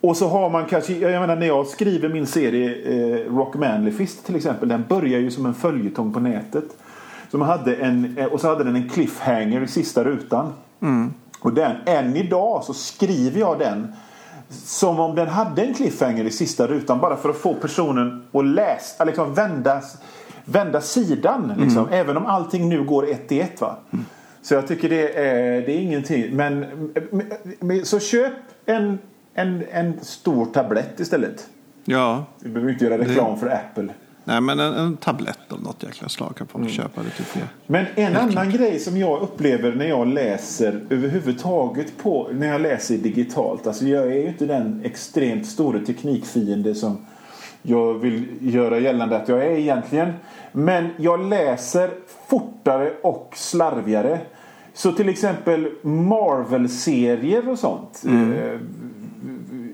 Och 0.00 0.16
så 0.16 0.28
har 0.28 0.50
man 0.50 0.66
kanske, 0.66 0.92
jag 0.92 1.20
menar 1.20 1.36
när 1.36 1.46
jag 1.46 1.66
skriver 1.66 2.08
min 2.08 2.26
serie 2.26 2.74
eh, 2.84 3.34
Rock 3.34 3.54
Manly 3.54 3.90
Fist 3.90 4.26
till 4.26 4.36
exempel. 4.36 4.68
Den 4.68 4.84
börjar 4.88 5.20
ju 5.20 5.30
som 5.30 5.46
en 5.46 5.54
följetong 5.54 6.12
på 6.12 6.20
nätet. 6.20 6.64
Man 7.38 7.48
hade 7.48 7.74
en, 7.74 8.18
eh, 8.18 8.26
och 8.26 8.40
så 8.40 8.48
hade 8.48 8.64
den 8.64 8.76
en 8.76 8.88
cliffhanger 8.88 9.60
i 9.60 9.66
sista 9.68 10.04
rutan. 10.04 10.52
Mm. 10.82 11.14
Och 11.40 11.52
den, 11.54 11.76
än 11.86 12.16
idag 12.16 12.64
så 12.64 12.74
skriver 12.74 13.40
jag 13.40 13.58
den 13.58 13.92
som 14.48 15.00
om 15.00 15.14
den 15.14 15.28
hade 15.28 15.62
en 15.62 15.74
cliffhanger 15.74 16.24
i 16.24 16.30
sista 16.30 16.66
rutan. 16.66 17.00
Bara 17.00 17.16
för 17.16 17.28
att 17.30 17.36
få 17.36 17.54
personen 17.54 18.24
att 18.32 18.44
läsa, 18.44 19.04
liksom 19.04 19.34
vända, 19.34 19.82
vända 20.44 20.80
sidan. 20.80 21.52
Liksom, 21.58 21.82
Mm. 21.82 21.94
Även 22.00 22.16
om 22.16 22.26
allting 22.26 22.68
nu 22.68 22.84
går 22.84 23.10
ett 23.10 23.32
i 23.32 23.40
ett. 23.40 23.60
Va? 23.60 23.76
Så 24.42 24.54
jag 24.54 24.68
tycker 24.68 24.88
det 24.88 25.18
är, 25.18 25.60
det 25.60 25.72
är 25.72 25.78
ingenting. 25.80 26.36
Men, 26.36 26.64
så 27.84 28.00
köp 28.00 28.32
en, 28.66 28.98
en, 29.34 29.64
en 29.70 30.00
stor 30.02 30.46
tablett 30.46 31.00
istället. 31.00 31.48
Ja, 31.84 32.24
Vi 32.40 32.50
behöver 32.50 32.72
inte 32.72 32.84
göra 32.84 32.98
reklam 32.98 33.38
för 33.38 33.46
Apple. 33.46 33.88
Nej 34.24 34.40
men 34.40 34.60
en, 34.60 34.74
en 34.74 34.96
tablett 34.96 35.38
av 35.52 35.62
något 35.62 35.82
jäkla 35.82 36.08
slag 36.08 36.36
kan 36.36 36.46
Mm. 36.54 36.66
folk 36.66 36.76
köpa. 36.76 37.02
Det 37.02 37.10
tycker 37.10 37.38
jag. 37.40 37.48
Men 37.66 37.86
en 37.94 38.16
annan 38.16 38.50
grej 38.50 38.78
som 38.78 38.96
jag 38.96 39.20
upplever 39.22 39.72
när 39.74 39.86
jag 39.86 40.06
läser 40.08 40.80
överhuvudtaget 40.90 41.98
på 41.98 42.28
när 42.32 42.46
jag 42.46 42.60
läser 42.60 42.96
digitalt. 42.98 43.66
Alltså 43.66 43.84
jag 43.84 44.02
är 44.06 44.14
ju 44.14 44.26
inte 44.28 44.46
den 44.46 44.80
extremt 44.84 45.46
stora 45.46 45.78
teknikfiende 45.80 46.74
som 46.74 47.06
jag 47.62 47.94
vill 47.94 48.24
göra 48.40 48.78
gällande 48.78 49.16
att 49.16 49.28
jag 49.28 49.44
är 49.46 49.50
egentligen. 49.58 50.12
Men 50.52 50.88
jag 50.96 51.20
läser 51.28 51.90
fortare 52.28 52.92
och 53.02 53.32
slarvigare. 53.36 54.18
Så 54.74 54.92
till 54.92 55.08
exempel 55.08 55.70
Marvel-serier 55.82 57.48
och 57.48 57.58
sånt. 57.58 58.02
eh, 58.06 58.58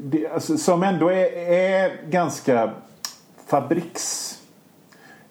Det, 0.03 0.29
alltså, 0.29 0.57
som 0.59 0.83
ändå 0.83 1.09
är, 1.09 1.53
är 1.53 2.11
ganska 2.11 2.71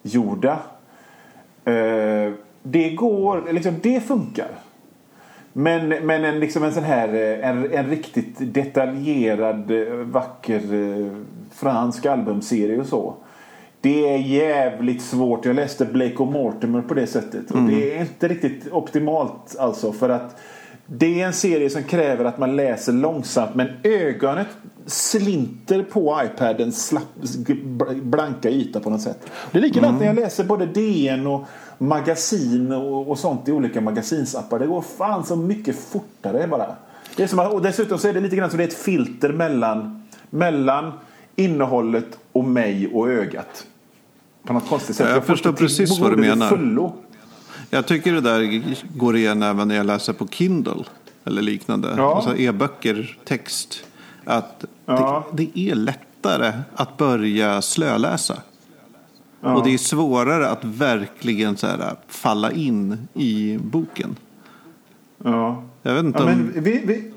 fabriksgjorda. 0.02 0.58
Eh, 1.64 2.32
det 2.62 2.90
går, 2.90 3.52
liksom, 3.52 3.74
det 3.82 4.00
funkar. 4.00 4.50
Men, 5.52 5.88
men 5.88 6.24
en, 6.24 6.40
liksom 6.40 6.64
en 6.64 6.72
sån 6.72 6.84
här 6.84 7.08
eh, 7.08 7.48
en, 7.48 7.72
en 7.72 7.90
riktigt 7.90 8.54
detaljerad 8.54 9.70
eh, 9.70 9.94
vacker 9.94 10.74
eh, 10.74 11.12
fransk 11.52 12.06
albumserie 12.06 12.80
och 12.80 12.86
så. 12.86 13.14
Det 13.80 14.14
är 14.14 14.18
jävligt 14.18 15.02
svårt. 15.02 15.44
Jag 15.44 15.56
läste 15.56 15.84
Blake 15.84 16.16
och 16.16 16.26
Mortimer 16.32 16.82
på 16.82 16.94
det 16.94 17.06
sättet. 17.06 17.50
Och 17.50 17.62
det 17.62 17.96
är 17.96 18.00
inte 18.00 18.28
riktigt 18.28 18.72
optimalt 18.72 19.56
alltså. 19.58 19.92
För 19.92 20.08
att 20.08 20.40
det 20.92 21.20
är 21.20 21.26
en 21.26 21.32
serie 21.32 21.70
som 21.70 21.82
kräver 21.82 22.24
att 22.24 22.38
man 22.38 22.56
läser 22.56 22.92
långsamt. 22.92 23.54
Men 23.54 23.68
ögonet 23.82 24.46
slinter 24.86 25.82
på 25.82 26.20
iPadens 26.24 26.86
slapp, 26.86 27.14
blanka 27.94 28.50
yta 28.50 28.80
på 28.80 28.90
något 28.90 29.02
sätt. 29.02 29.30
Det 29.52 29.58
är 29.58 29.62
likadant 29.62 29.98
när 29.98 30.06
jag 30.06 30.16
läser 30.16 30.44
både 30.44 30.66
DN 30.66 31.26
och 31.26 31.44
magasin 31.78 32.72
och, 32.72 33.10
och 33.10 33.18
sånt 33.18 33.48
i 33.48 33.52
olika 33.52 33.80
magasinsappar. 33.80 34.58
Det 34.58 34.66
går 34.66 34.82
fan 34.82 35.24
så 35.24 35.36
mycket 35.36 35.76
fortare 35.76 36.46
bara. 36.46 36.66
Det 37.16 37.22
är 37.22 37.26
som 37.26 37.38
att, 37.38 37.52
och 37.52 37.62
dessutom 37.62 37.98
så 37.98 38.08
är 38.08 38.12
det 38.12 38.20
lite 38.20 38.36
grann 38.36 38.50
som 38.50 38.58
det 38.58 38.64
är 38.64 38.68
ett 38.68 38.74
filter 38.74 39.32
mellan, 39.32 40.02
mellan 40.30 40.92
innehållet 41.36 42.18
och 42.32 42.44
mig 42.44 42.90
och 42.92 43.10
ögat. 43.10 43.66
På 44.46 44.52
något 44.52 44.68
konstigt 44.68 44.96
sätt. 44.96 45.06
Ja, 45.08 45.14
jag 45.14 45.24
får 45.24 45.34
förstår 45.34 45.52
precis 45.52 45.98
vad 45.98 46.10
du 46.10 46.16
menar. 46.16 46.48
Fullo. 46.48 46.92
Jag 47.70 47.86
tycker 47.86 48.12
det 48.12 48.20
där 48.20 48.62
går 48.96 49.16
igen 49.16 49.42
även 49.42 49.68
när 49.68 49.74
jag 49.74 49.86
läser 49.86 50.12
på 50.12 50.28
Kindle 50.28 50.84
eller 51.24 51.42
liknande. 51.42 51.94
Ja. 51.96 52.14
Alltså 52.16 52.36
e-böcker, 52.36 53.18
text. 53.24 53.84
Att 54.24 54.64
Ja. 54.86 55.26
det, 55.32 55.46
det 55.54 55.70
är 55.70 55.74
lättare 55.74 56.52
att 56.74 56.96
börja 56.96 57.62
slöläsa. 57.62 58.36
Och 59.40 59.64
det 59.64 59.74
är 59.74 59.78
svårare 59.78 60.48
att 60.48 60.64
verkligen 60.64 61.56
så 61.56 61.66
här, 61.66 61.94
falla 62.08 62.52
in 62.52 63.08
i 63.14 63.58
boken. 63.58 64.16
Ja. 65.24 65.62
Jag 65.82 65.94
vet 65.94 66.04
inte 66.04 66.18
Ja, 66.18 66.32
om 66.32 66.52
vi, 66.54 66.82
vi, 66.84 67.12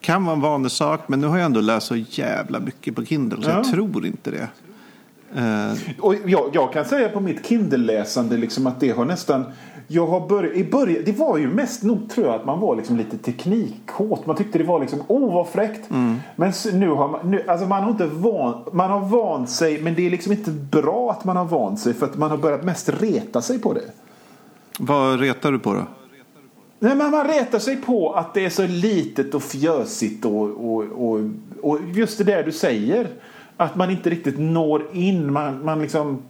kan 0.00 0.24
vara 0.24 0.34
en 0.36 0.40
vanlig 0.40 0.72
sak, 0.72 1.00
men 1.08 1.20
nu 1.20 1.26
har 1.26 1.36
jag 1.38 1.46
ändå 1.46 1.60
läst 1.60 1.86
så 1.86 1.96
jävla 1.96 2.60
mycket 2.60 2.94
på 2.96 3.04
Kindle 3.04 3.42
så 3.42 3.50
Ja. 3.50 3.56
jag 3.56 3.70
tror 3.70 4.06
inte 4.06 4.30
det. 4.30 4.48
Eh, 5.36 5.72
Och 6.00 6.14
jag, 6.26 6.50
jag 6.52 6.72
kan 6.72 6.84
säga 6.84 7.08
på 7.08 7.20
mitt 7.20 7.46
Kindle-läsande 7.46 8.36
liksom 8.36 8.66
att 8.66 8.80
det 8.80 8.90
har 8.90 9.04
nästan... 9.04 9.44
Jag 9.90 10.06
har 10.06 10.28
börjat, 10.28 10.56
i 10.56 10.64
början, 10.64 11.02
det 11.06 11.12
var 11.18 11.38
ju 11.38 11.46
mest 11.48 11.82
nog 11.82 12.10
tror 12.10 12.26
jag 12.26 12.34
att 12.34 12.44
man 12.46 12.60
var 12.60 12.76
liksom 12.76 12.96
lite 12.96 13.18
teknikkåt. 13.18 14.26
Man 14.26 14.36
tyckte 14.36 14.58
det 14.58 14.64
var 14.64 14.80
liksom, 14.80 14.98
åh 15.08 15.34
vad 15.34 15.48
fräckt. 15.48 15.90
Men 16.36 16.48
s- 16.48 16.66
nu 16.72 16.88
har 16.90 17.08
man, 17.08 17.30
nu, 17.30 17.42
alltså 17.46 17.66
man 17.66 17.82
har 17.82 17.90
inte 17.90 18.06
van, 18.06 18.64
man 18.72 18.90
har 18.90 19.00
vant 19.00 19.50
sig 19.50 19.82
men 19.82 19.94
det 19.94 20.06
är 20.06 20.10
liksom 20.10 20.32
inte 20.32 20.50
bra 20.50 21.10
att 21.10 21.24
man 21.24 21.36
har 21.36 21.44
vant 21.44 21.80
sig 21.80 21.94
för 21.94 22.06
att 22.06 22.16
man 22.18 22.30
har 22.30 22.36
börjat 22.36 22.64
mest 22.64 22.88
reta 23.02 23.42
sig 23.42 23.58
på 23.58 23.72
det. 23.72 23.82
vad 24.78 25.20
retar 25.20 25.52
du 25.52 25.58
på 25.58 25.74
då? 25.74 25.82
Nej, 26.78 26.96
men 26.96 27.10
man 27.10 27.26
retar 27.28 27.58
sig 27.58 27.76
på 27.76 28.12
att 28.12 28.34
det 28.34 28.44
är 28.44 28.50
så 28.50 28.66
litet 28.66 29.34
och 29.34 29.42
fjösigt 29.42 30.24
och, 30.24 30.42
och, 30.42 30.84
och, 30.84 31.20
och 31.62 31.78
just 31.94 32.18
det 32.18 32.24
där 32.24 32.42
du 32.42 32.52
säger. 32.52 33.08
Att 33.60 33.76
man 33.76 33.90
inte 33.90 34.10
riktigt 34.10 34.38
når 34.38 34.82
in. 34.92 35.32
Man, 35.32 35.64
man 35.64 35.82
liksom... 35.82 36.22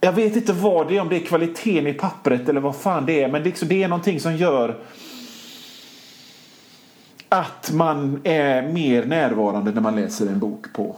Jag 0.00 0.12
vet 0.12 0.36
inte 0.36 0.52
vad 0.52 0.88
det 0.88 0.96
är, 0.96 1.00
om 1.00 1.08
det 1.08 1.16
är 1.16 1.20
kvaliteten 1.26 1.86
i 1.86 1.92
pappret 1.92 2.48
eller 2.48 2.60
vad 2.60 2.76
fan 2.76 3.06
det 3.06 3.22
är. 3.22 3.28
Men 3.28 3.42
det, 3.42 3.46
är 3.48 3.50
liksom- 3.50 3.68
det 3.68 3.82
är 3.82 3.88
någonting 3.88 4.20
som 4.20 4.36
gör 4.36 4.76
att 7.28 7.72
man 7.72 8.20
är 8.24 8.72
mer 8.72 9.04
närvarande 9.04 9.70
när 9.72 9.80
man 9.80 9.96
läser 9.96 10.26
en 10.26 10.38
bok 10.38 10.66
på. 10.72 10.96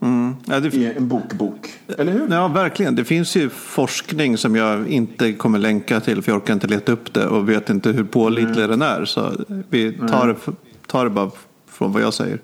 Mm. 0.00 0.36
Ja, 0.46 0.60
det, 0.60 0.96
en 0.96 1.08
bokbok. 1.08 1.68
Eller 1.98 2.12
hur? 2.12 2.28
Ja, 2.30 2.48
verkligen. 2.48 2.94
Det 2.96 3.04
finns 3.04 3.36
ju 3.36 3.48
forskning 3.50 4.38
som 4.38 4.56
jag 4.56 4.88
inte 4.88 5.32
kommer 5.32 5.58
länka 5.58 6.00
till 6.00 6.22
för 6.22 6.32
jag 6.32 6.42
orkar 6.42 6.54
inte 6.54 6.66
leta 6.66 6.92
upp 6.92 7.12
det 7.14 7.26
och 7.26 7.48
vet 7.48 7.70
inte 7.70 7.90
hur 7.92 8.04
pålitlig 8.04 8.68
den 8.68 8.82
är. 8.82 9.04
Så 9.04 9.32
vi 9.70 9.92
tar, 9.92 10.26
det- 10.26 10.52
tar 10.86 11.04
det 11.04 11.10
bara 11.10 11.30
från 11.68 11.92
vad 11.92 12.02
jag 12.02 12.14
säger. 12.14 12.38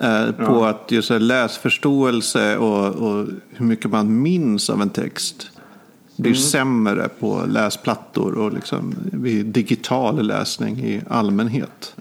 Eh, 0.00 0.32
på 0.32 0.64
att 0.64 0.90
just 0.92 1.10
läsförståelse 1.10 2.56
och, 2.56 2.86
och 2.86 3.26
hur 3.50 3.66
mycket 3.66 3.90
man 3.90 4.22
minns 4.22 4.70
av 4.70 4.82
en 4.82 4.90
text 4.90 5.50
blir 6.16 6.34
sämre 6.34 7.08
på 7.20 7.44
läsplattor 7.48 8.32
och 8.34 8.52
liksom 8.52 8.94
vid 9.12 9.46
digital 9.46 10.26
läsning 10.26 10.78
i 10.78 11.02
allmänhet. 11.08 11.96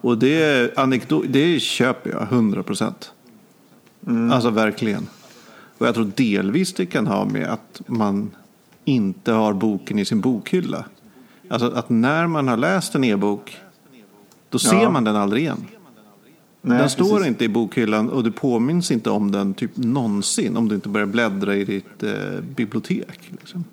Och 0.00 0.18
det, 0.18 0.78
anekdot, 0.78 1.24
det 1.28 1.60
köper 1.60 2.10
jag 2.10 2.22
100 2.22 2.62
procent. 2.62 3.12
Alltså 4.32 4.50
verkligen. 4.50 5.06
Och 5.78 5.86
jag 5.86 5.94
tror 5.94 6.10
delvis 6.16 6.72
det 6.74 6.86
kan 6.86 7.06
ha 7.06 7.24
med 7.24 7.46
att 7.46 7.82
man 7.86 8.30
inte 8.84 9.32
har 9.32 9.52
boken 9.52 9.98
i 9.98 10.04
sin 10.04 10.20
bokhylla. 10.20 10.84
Alltså 11.48 11.70
att 11.74 11.90
när 11.90 12.26
man 12.26 12.48
har 12.48 12.56
läst 12.56 12.94
en 12.94 13.04
e-bok 13.04 13.56
då 14.48 14.58
ser 14.58 14.82
Ja. 14.82 14.90
man 14.90 15.04
den 15.04 15.16
aldrig 15.16 15.42
igen. 15.42 15.64
Nej, 16.64 16.78
den 16.78 16.90
står 16.90 17.10
precis. 17.16 17.26
inte 17.26 17.44
i 17.44 17.48
bokhyllan 17.48 18.10
och 18.10 18.24
du 18.24 18.32
påminns 18.32 18.90
inte 18.90 19.10
om 19.10 19.32
den 19.32 19.54
typ 19.54 19.70
någonsin 19.74 20.56
om 20.56 20.68
du 20.68 20.74
inte 20.74 20.88
börjar 20.88 21.06
bläddra 21.06 21.54
i 21.54 21.64
ditt 21.64 22.02
eh, 22.02 22.10
bibliotek. 22.56 23.18
Liksom. 23.30 23.64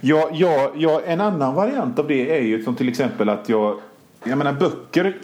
Ja, 0.00 0.30
ja, 0.32 0.72
ja, 0.76 1.02
en 1.06 1.20
annan 1.20 1.54
variant 1.54 1.98
av 1.98 2.06
det 2.06 2.38
är 2.38 2.42
ju 2.42 2.62
som 2.62 2.74
till 2.74 2.88
exempel 2.88 3.28
att 3.28 3.48
jag... 3.48 3.78
Jag 4.24 4.38
menar 4.38 4.52
böcker. 4.52 5.16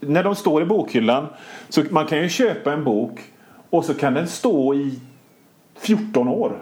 När 0.00 0.24
de 0.24 0.34
står 0.34 0.62
i 0.62 0.64
bokhyllan. 0.64 1.26
Så 1.68 1.84
man 1.90 2.06
kan 2.06 2.22
ju 2.22 2.28
köpa 2.28 2.72
en 2.72 2.84
bok. 2.84 3.20
Och 3.70 3.84
så 3.84 3.94
kan 3.94 4.14
den 4.14 4.28
stå 4.28 4.74
i 4.74 5.00
14 5.78 6.28
år. 6.28 6.52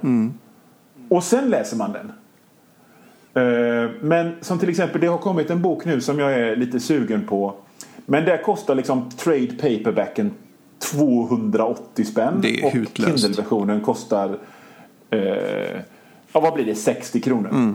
Och 1.08 1.24
sen 1.24 1.50
läser 1.50 1.76
man 1.76 1.92
den. 1.92 2.12
Eh, 3.34 3.90
Men 4.00 4.32
som 4.40 4.58
till 4.58 4.68
exempel 4.68 5.00
det 5.00 5.06
har 5.06 5.18
kommit 5.18 5.50
en 5.50 5.62
bok 5.62 5.84
nu 5.84 6.00
som 6.00 6.18
jag 6.18 6.32
är 6.32 6.56
lite 6.56 6.80
sugen 6.80 7.26
på. 7.26 7.54
Men 8.06 8.24
där 8.24 8.42
kostar 8.42 8.74
liksom 8.74 9.10
trade 9.10 9.46
paperbacken 9.46 10.30
280 10.78 12.04
spänn. 12.04 12.38
Det 12.42 12.60
är 12.60 12.66
och 12.66 12.72
hutlöst. 12.72 13.20
Kindle-versionen 13.20 13.80
kostar 13.80 14.38
eh, 15.10 15.20
ja, 16.32 16.40
vad 16.40 16.54
blir 16.54 16.64
det? 16.64 16.74
60 16.74 17.20
kronor. 17.20 17.74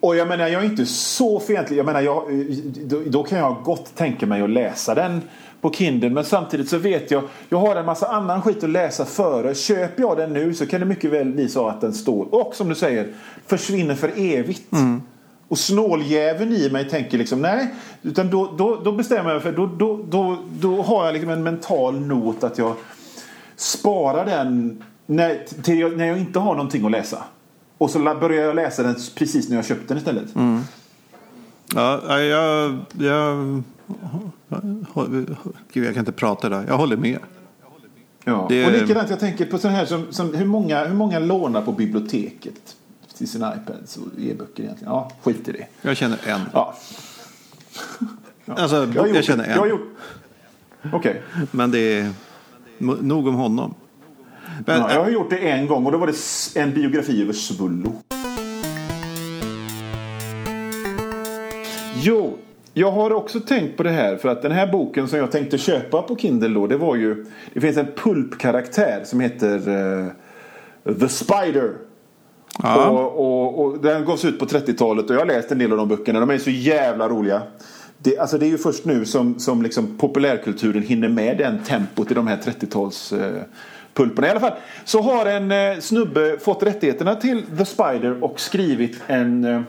Och 0.00 0.16
jag 0.16 0.28
menar, 0.28 0.48
jag 0.48 0.62
är 0.62 0.66
inte 0.66 0.86
så 0.86 1.40
fientlig. 1.40 1.78
Jag 1.78 1.86
menar, 1.86 2.00
jag, 2.00 2.22
då, 2.84 3.00
då 3.06 3.22
kan 3.22 3.38
jag 3.38 3.56
gott 3.64 3.94
tänka 3.94 4.26
mig 4.26 4.42
att 4.42 4.50
läsa 4.50 4.94
den 4.94 5.20
på 5.60 5.72
Kindle. 5.72 6.10
Men 6.10 6.24
samtidigt 6.24 6.68
så 6.68 6.78
vet 6.78 7.10
jag, 7.10 7.22
jag 7.48 7.58
har 7.58 7.76
en 7.76 7.86
massa 7.86 8.06
annan 8.06 8.42
skit 8.42 8.64
att 8.64 8.70
läsa 8.70 9.04
före. 9.04 9.54
Köper 9.54 10.02
jag 10.02 10.16
den 10.16 10.32
nu 10.32 10.54
så 10.54 10.66
kan 10.66 10.80
det 10.80 10.86
mycket 10.86 11.10
väl 11.10 11.32
bli 11.32 11.48
så 11.48 11.68
att 11.68 11.80
den 11.80 11.94
står, 11.94 12.34
och 12.34 12.54
som 12.54 12.68
du 12.68 12.74
säger, 12.74 13.08
försvinner 13.46 13.94
för 13.94 14.12
evigt. 14.16 14.72
Mm. 14.72 15.02
Och 15.50 15.58
snåljäveln 15.58 16.52
i 16.52 16.70
mig 16.70 16.88
tänker 16.88 17.18
liksom 17.18 17.42
nej. 17.42 17.74
Utan 18.02 18.30
då, 18.30 18.54
då, 18.58 18.80
då 18.84 18.92
bestämmer 18.92 19.30
jag 19.32 19.42
för 19.42 19.52
då, 19.52 19.66
då, 19.66 20.00
då, 20.10 20.38
då 20.60 20.82
har 20.82 21.04
jag 21.04 21.12
liksom 21.12 21.30
en 21.30 21.42
mental 21.42 22.00
not 22.00 22.44
att 22.44 22.58
jag 22.58 22.74
sparar 23.56 24.26
den 24.26 24.82
när, 25.06 25.38
till 25.62 25.78
jag, 25.78 25.96
när 25.96 26.06
jag 26.06 26.18
inte 26.18 26.38
har 26.38 26.54
någonting 26.54 26.84
att 26.84 26.90
läsa. 26.90 27.24
Och 27.78 27.90
så 27.90 27.98
börjar 27.98 28.44
jag 28.44 28.54
läsa 28.56 28.82
den 28.82 28.94
precis 29.14 29.48
när 29.48 29.56
jag 29.56 29.64
köpt 29.64 29.88
den 29.88 29.98
istället. 29.98 30.28
Ja, 31.74 32.00
ja, 32.08 32.20
jag, 32.20 32.76
jag, 32.98 33.62
Gud, 35.72 35.84
jag 35.86 35.94
kan 35.94 36.00
inte 36.00 36.12
prata 36.12 36.48
där. 36.48 36.64
Jag 36.68 36.76
håller 36.78 36.96
med. 36.96 37.18
Ja. 38.24 38.46
Det- 38.48 38.66
Och 38.66 38.72
likadant, 38.72 39.10
jag 39.10 39.20
tänker 39.20 39.46
på 39.46 39.58
sån 39.58 39.70
här 39.70 39.84
som, 39.84 40.06
som 40.10 40.34
hur, 40.34 40.46
många, 40.46 40.84
hur 40.84 40.94
många 40.94 41.18
lånar 41.18 41.62
på 41.62 41.72
biblioteket 41.72 42.76
till 43.20 43.28
sina 43.28 43.54
iPads 43.54 43.96
och 43.96 44.06
e-böcker 44.18 44.62
egentligen? 44.62 44.92
Ja, 44.92 45.10
skit 45.22 45.48
i 45.48 45.52
det. 45.52 45.66
Jag 45.82 45.96
känner 45.96 46.18
en. 46.26 46.40
Ja. 46.52 46.74
Alltså, 48.46 48.88
Jag, 48.94 49.16
jag, 49.16 49.24
känner 49.24 49.48
Jag 49.50 49.64
en. 49.64 49.70
gjort... 49.70 49.88
Okej. 50.92 51.22
Men 51.50 51.70
det 51.70 51.78
är 51.98 52.10
nog 53.00 53.26
om 53.28 53.34
honom. 53.34 53.74
Men, 54.66 54.80
Ja, 54.80 54.92
jag 54.94 55.04
har 55.04 55.10
gjort 55.10 55.30
det 55.30 55.36
en 55.38 55.66
gång 55.66 55.86
och 55.86 55.92
då 55.92 55.98
var 55.98 56.06
det 56.06 56.60
en 56.60 56.74
biografi 56.74 57.22
över 57.22 57.32
Svullo. 57.32 57.92
Jo, 62.02 62.38
jag 62.74 62.90
har 62.90 63.12
också 63.12 63.40
tänkt 63.40 63.76
på 63.76 63.82
det 63.82 63.90
här 63.90 64.16
för 64.16 64.28
att 64.28 64.42
den 64.42 64.52
här 64.52 64.66
boken 64.72 65.08
som 65.08 65.18
jag 65.18 65.30
tänkte 65.32 65.58
köpa 65.58 66.02
på 66.02 66.16
Kindle 66.16 66.48
då, 66.48 66.66
det 66.66 66.76
var 66.76 66.96
ju 66.96 67.26
Det 67.54 67.60
finns 67.60 67.76
en 67.76 67.86
pulpkaraktär 67.96 69.02
som 69.04 69.20
heter 69.20 69.68
eh, 69.68 70.92
The 70.94 71.08
Spider. 71.08 71.72
Ja. 72.58 72.88
Och, 72.88 73.20
och, 73.20 73.64
och 73.64 73.78
den 73.78 74.04
gavs 74.04 74.24
ut 74.24 74.38
på 74.38 74.46
30-talet 74.46 75.10
och 75.10 75.16
jag 75.16 75.20
har 75.20 75.26
läst 75.26 75.52
en 75.52 75.58
del 75.58 75.72
av 75.72 75.78
de 75.78 75.88
böckerna. 75.88 76.20
De 76.20 76.30
är 76.30 76.38
så 76.38 76.50
jävla 76.50 77.08
roliga. 77.08 77.42
Det, 77.98 78.18
alltså 78.18 78.38
det 78.38 78.46
är 78.46 78.50
ju 78.50 78.58
först 78.58 78.84
nu 78.84 79.04
som, 79.04 79.38
som 79.38 79.62
liksom 79.62 79.96
populärkulturen 79.98 80.82
hinner 80.82 81.08
med 81.08 81.38
den 81.38 81.64
tempot 81.64 82.10
i 82.10 82.14
de 82.14 82.26
här 82.26 82.36
30-tals 82.36 83.12
eh, 83.12 83.42
pulporna. 83.94 84.26
I 84.26 84.30
alla 84.30 84.40
fall 84.40 84.52
så 84.84 85.02
har 85.02 85.26
en 85.26 85.52
eh, 85.52 85.78
snubbe 85.78 86.38
fått 86.38 86.62
rättigheterna 86.62 87.14
till 87.14 87.42
The 87.58 87.64
Spider 87.64 88.24
och 88.24 88.40
skrivit 88.40 89.02
en, 89.06 89.44
eh, 89.44 89.60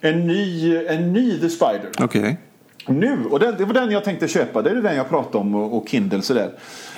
en, 0.00 0.26
ny, 0.26 0.76
en 0.86 1.12
ny 1.12 1.38
The 1.38 1.48
Spider. 1.48 1.90
Okej. 2.00 2.38
Nu, 2.86 3.18
och 3.30 3.38
det, 3.38 3.52
det 3.52 3.64
var 3.64 3.74
den 3.74 3.90
jag 3.90 4.04
tänkte 4.04 4.28
köpa. 4.28 4.62
Det 4.62 4.70
är 4.70 4.74
den 4.74 4.96
jag 4.96 5.08
pratade 5.08 5.38
om 5.38 5.54
och, 5.54 5.76
och 5.76 5.88
Kindle 5.88 6.22
sådär. 6.22 6.50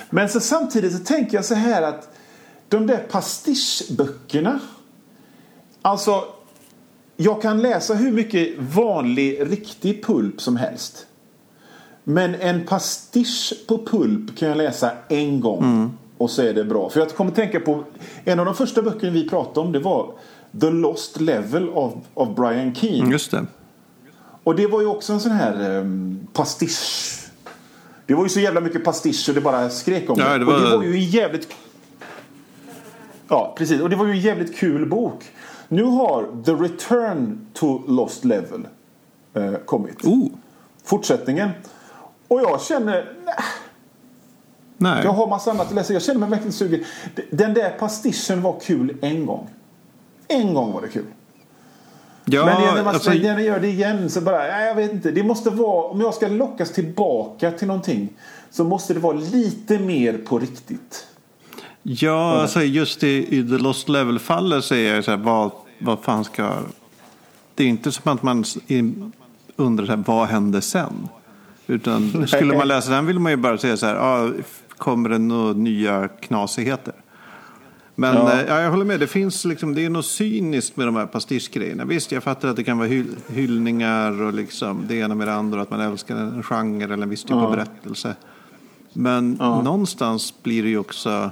Men 0.09 0.29
så 0.29 0.39
samtidigt 0.39 0.93
så 0.93 1.03
tänker 1.03 1.37
jag 1.37 1.45
så 1.45 1.55
här 1.55 1.81
att 1.81 2.14
de 2.75 2.87
där 2.87 2.97
pastischböckerna. 2.97 4.59
Alltså, 5.81 6.23
jag 7.17 7.41
kan 7.41 7.61
läsa 7.61 7.93
hur 7.93 8.11
mycket 8.11 8.53
vanlig, 8.59 9.51
riktig 9.51 10.05
pulp 10.05 10.41
som 10.41 10.55
helst. 10.57 11.05
Men 12.03 12.35
en 12.35 12.65
pastisch 12.65 13.53
på 13.67 13.85
pulp 13.85 14.37
kan 14.37 14.47
jag 14.49 14.57
läsa 14.57 14.91
en 15.09 15.39
gång. 15.39 15.91
Och 16.17 16.29
så 16.31 16.41
är 16.41 16.53
det 16.53 16.63
bra. 16.63 16.89
För 16.89 16.99
jag 16.99 17.09
kommer 17.09 17.31
tänka 17.31 17.59
på 17.59 17.83
en 18.25 18.39
av 18.39 18.45
de 18.45 18.55
första 18.55 18.81
böckerna 18.81 19.11
vi 19.13 19.29
pratade 19.29 19.59
om. 19.59 19.71
Det 19.71 19.79
var 19.79 20.11
The 20.61 20.69
Lost 20.69 21.19
Level 21.21 21.69
av, 21.69 22.01
av 22.13 22.35
Brian 22.35 22.75
Keane. 22.75 23.11
Just 23.11 23.31
det. 23.31 23.45
Och 24.43 24.55
det 24.55 24.67
var 24.67 24.81
ju 24.81 24.87
också 24.87 25.13
en 25.13 25.19
sån 25.19 25.31
här 25.31 25.79
um, 25.79 26.27
pastisch. 26.33 27.11
Det 28.05 28.13
var 28.13 28.23
ju 28.23 28.29
så 28.29 28.39
jävla 28.39 28.61
mycket 28.61 28.83
pastisch 28.83 29.29
och 29.29 29.35
det 29.35 29.41
bara 29.41 29.69
skrek 29.69 30.09
om 30.09 30.19
Ja, 30.19 30.29
det. 30.29 30.37
det 30.37 30.45
Och 30.45 30.51
var- 30.61 30.69
det 30.69 30.77
var 30.77 30.83
ju 30.83 30.93
en 30.93 31.05
jävligt... 31.05 31.47
Ja, 33.27 33.53
precis. 33.57 33.81
Och 33.81 33.89
det 33.89 33.95
var 33.95 34.05
ju 34.05 34.11
en 34.11 34.19
jävligt 34.19 34.55
kul 34.55 34.89
bok. 34.89 35.23
Nu 35.67 35.83
har 35.83 36.43
The 36.45 36.51
Return 36.51 37.47
to 37.53 37.81
Lost 37.87 38.25
Level 38.25 38.67
eh, 39.33 39.53
kommit. 39.53 40.05
Oh, 40.05 40.27
Fortsättningen. 40.83 41.49
Och 42.27 42.41
jag 42.41 42.61
känner... 42.61 43.13
Nej, 43.25 43.35
nej. 44.77 45.03
jag 45.03 45.11
har 45.11 45.27
massa 45.27 45.51
annat 45.51 45.67
att 45.67 45.73
läsa. 45.73 45.93
Jag 45.93 46.01
känner 46.01 46.19
mig 46.19 46.29
verkligen 46.29 46.53
sugen. 46.53 46.83
Den 47.31 47.53
där 47.53 47.69
pastischen 47.69 48.41
var 48.41 48.59
kul 48.59 48.97
en 49.01 49.25
gång. 49.25 49.49
En 50.27 50.53
gång 50.53 50.71
var 50.71 50.81
det 50.81 50.87
kul. 50.87 51.05
Ja, 52.25 52.45
Men 52.45 52.61
när 52.61 52.83
man 52.83 52.93
alltså, 52.93 53.11
när 53.11 53.33
man 53.33 53.43
gör 53.43 53.59
det 53.59 53.67
igen 53.67 54.09
så 54.09 54.21
bara, 54.21 54.37
nej, 54.37 54.67
jag 54.67 54.75
vet 54.75 54.91
inte. 54.91 55.11
Det 55.11 55.23
måste 55.23 55.49
vara, 55.49 55.87
om 55.87 56.01
jag 56.01 56.13
ska 56.13 56.27
lockas 56.27 56.71
tillbaka 56.71 57.51
till 57.51 57.67
någonting 57.67 58.09
så 58.51 58.63
måste 58.63 58.93
det 58.93 58.99
vara 58.99 59.17
lite 59.17 59.79
mer 59.79 60.17
på 60.17 60.39
riktigt. 60.39 61.07
Ja, 61.87 62.41
alltså 62.41 62.63
just 62.63 63.03
i, 63.03 63.37
i 63.37 63.49
The 63.49 63.57
Lost 63.57 63.89
Level-fallet 63.89 64.63
så 64.63 64.75
är 64.75 64.95
jag 64.95 65.03
så 65.03 65.11
här, 65.11 65.17
vad, 65.17 65.51
vad 65.79 65.99
fan 65.99 66.23
ska... 66.23 66.53
Det 67.55 67.63
är 67.63 67.67
inte 67.67 67.91
som 67.91 68.11
att 68.13 68.23
man 68.23 68.45
undrar 69.55 69.85
så 69.85 69.91
här, 69.91 70.03
vad 70.07 70.27
hände 70.27 70.61
sen? 70.61 71.07
Utan 71.67 72.27
skulle 72.27 72.57
man 72.57 72.67
läsa 72.67 72.91
den 72.91 73.05
vill 73.05 73.19
man 73.19 73.31
ju 73.31 73.35
bara 73.35 73.57
säga 73.57 73.77
så 73.77 73.85
här, 73.85 73.95
ah, 73.95 74.31
kommer 74.77 75.09
det 75.09 75.17
några 75.17 75.53
nya 75.53 76.07
knasigheter? 76.07 76.93
Men 77.95 78.15
Ja. 78.15 78.33
ja. 78.33 78.43
ja, 78.47 78.61
jag 78.61 78.71
håller 78.71 78.85
med, 78.85 78.99
det 78.99 79.07
finns 79.07 79.45
liksom, 79.45 79.75
det 79.75 79.85
är 79.85 79.89
något 79.89 80.05
cyniskt 80.05 80.77
med 80.77 80.87
de 80.87 80.95
här 80.95 81.05
pastischgrejerna. 81.05 81.85
Visst, 81.85 82.11
jag 82.11 82.23
fattar 82.23 82.47
att 82.47 82.55
det 82.55 82.63
kan 82.63 82.77
vara 82.77 82.87
hyll, 82.87 83.15
hyllningar 83.27 84.21
och 84.21 84.33
liksom 84.33 84.85
det 84.87 84.95
ena 84.95 85.15
med 85.15 85.27
det 85.27 85.33
andra, 85.33 85.61
att 85.61 85.69
man 85.69 85.79
älskar 85.79 86.15
en 86.15 86.43
genre 86.43 86.83
eller 86.83 87.03
en 87.03 87.09
viss 87.09 87.23
typ 87.23 87.31
av 87.31 87.51
berättelse. 87.51 88.15
Men 88.93 89.31
någonstans 89.31 90.33
blir 90.43 90.63
det 90.63 90.69
ju 90.69 90.77
också 90.77 91.31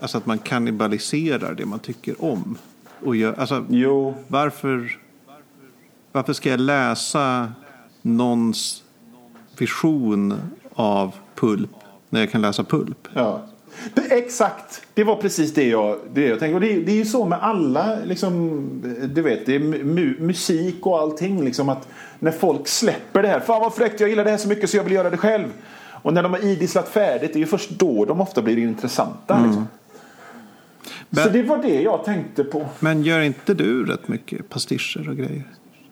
alltså 0.00 0.18
att 0.18 0.26
man 0.26 0.38
kannibaliserar 0.38 1.54
det 1.54 1.66
man 1.66 1.78
tycker 1.78 2.24
om. 2.24 2.58
Och 3.04 3.16
gör, 3.16 3.34
alltså, 3.40 3.64
Jo, 3.68 4.14
varför, 4.28 4.98
varför 6.12 6.32
ska 6.32 6.50
jag 6.50 6.60
läsa 6.60 7.52
någons 8.02 8.82
vision 9.58 10.34
av 10.74 11.14
pulp 11.34 11.70
när 12.08 12.20
jag 12.20 12.30
kan 12.30 12.42
läsa 12.42 12.64
pulp? 12.64 13.08
ja. 13.14 13.42
Det, 13.94 14.18
exakt, 14.18 14.82
det 14.94 15.04
var 15.04 15.16
precis 15.16 15.54
det 15.54 15.68
jag, 15.68 15.98
det 16.12 16.26
jag 16.26 16.38
tänkte. 16.38 16.54
Och 16.54 16.60
det, 16.60 16.80
det 16.80 16.92
är 16.92 16.96
ju 16.96 17.04
så 17.04 17.24
med 17.24 17.38
alla, 17.42 17.98
liksom, 18.04 18.66
du 19.14 19.22
vet, 19.22 19.46
det 19.46 19.54
är 19.54 19.58
mu, 19.84 20.16
musik 20.20 20.86
och 20.86 20.98
allting. 20.98 21.44
Liksom, 21.44 21.68
att 21.68 21.88
när 22.18 22.30
folk 22.30 22.68
släpper 22.68 23.22
det 23.22 23.28
här, 23.28 23.40
fan 23.40 23.60
vad 23.60 23.74
fräckt, 23.74 24.00
jag 24.00 24.08
gillar 24.08 24.24
det 24.24 24.30
här 24.30 24.38
så 24.38 24.48
mycket 24.48 24.70
så 24.70 24.76
jag 24.76 24.84
vill 24.84 24.92
göra 24.92 25.10
det 25.10 25.16
själv. 25.16 25.46
Och 26.02 26.14
när 26.14 26.22
de 26.22 26.32
har 26.32 26.44
idisslat 26.44 26.88
färdigt, 26.88 27.32
det 27.32 27.36
är 27.36 27.40
ju 27.40 27.46
först 27.46 27.70
då 27.70 28.04
de 28.04 28.20
ofta 28.20 28.42
blir 28.42 28.58
intressanta. 28.58 29.40
Liksom. 29.44 29.66
Så 31.12 31.20
Men- 31.20 31.32
det 31.32 31.42
var 31.42 31.58
det 31.62 31.80
jag 31.82 32.04
tänkte 32.04 32.44
på. 32.44 32.66
Men 32.80 33.02
gör 33.02 33.20
inte 33.20 33.54
du 33.54 33.84
rätt 33.86 34.08
mycket 34.08 34.48
pastischer 34.48 35.08
och 35.08 35.16
grejer? 35.16 35.44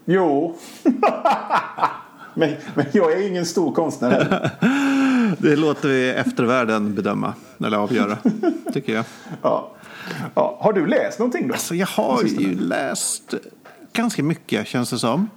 Jo. 0.04 0.56
men, 2.34 2.50
men 2.74 2.86
jag 2.92 3.12
är 3.12 3.28
ingen 3.28 3.46
stor 3.46 3.72
konstnär. 3.74 4.50
Det 5.38 5.56
låter 5.56 5.88
vi 5.88 6.10
eftervärlden 6.10 6.94
bedöma, 6.94 7.34
eller 7.64 7.76
avgöra, 7.76 8.16
tycker 8.72 8.94
jag. 8.94 9.04
Ja. 9.42 9.70
Ja. 10.34 10.58
Har 10.60 10.72
du 10.72 10.86
läst 10.86 11.18
någonting 11.18 11.48
då? 11.48 11.54
Alltså, 11.54 11.74
jag 11.74 11.86
har 11.86 12.22
ju 12.24 12.54
läst 12.60 13.34
ganska 13.92 14.22
mycket, 14.22 14.66
känns 14.66 14.90
det 14.90 14.98
som. 14.98 15.30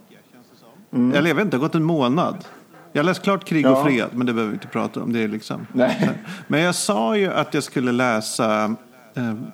Eller 0.91 1.27
jag 1.27 1.35
vet 1.35 1.45
inte, 1.45 1.57
det 1.57 1.61
har 1.61 1.67
gått 1.67 1.75
en 1.75 1.83
månad. 1.83 2.37
Jag 2.93 2.99
har 2.99 3.05
läst 3.05 3.21
klart 3.23 3.43
Krig 3.45 3.65
och 3.65 3.71
Ja. 3.71 3.83
fred, 3.85 4.07
men 4.11 4.27
det 4.27 4.33
behöver 4.33 4.51
vi 4.51 4.55
inte 4.55 4.67
prata 4.67 5.03
om. 5.03 5.13
Det 5.13 5.19
är 5.19 5.27
liksom. 5.27 5.67
Nej. 5.73 6.09
Men 6.47 6.61
jag 6.61 6.75
sa 6.75 7.17
ju 7.17 7.33
att 7.33 7.53
jag 7.53 7.63
skulle 7.63 7.91
läsa 7.91 8.75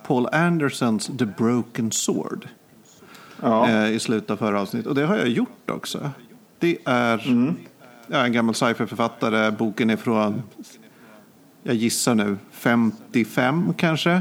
Paul 0.08 0.28
Andersons 0.32 1.12
The 1.18 1.26
Broken 1.26 1.92
Sword 1.92 2.48
Ja. 3.42 3.70
eh, 3.70 3.92
i 3.92 4.00
slutet 4.00 4.30
av 4.32 4.38
förra 4.38 4.62
avsnittet. 4.62 4.88
Och 4.88 4.96
det 4.96 5.06
har 5.06 5.18
jag 5.18 5.28
gjort 5.28 5.70
också. 5.70 6.12
Det 6.60 6.78
är 6.86 7.22
ja, 8.08 8.26
en 8.26 8.32
gammal 8.34 8.56
sci-fi-författare. 8.56 9.52
Boken 9.52 9.90
är 9.90 9.96
från, 9.98 10.42
jag 11.64 11.76
gissar 11.76 12.16
nu, 12.16 12.38
55 12.52 13.74
kanske. 13.78 14.12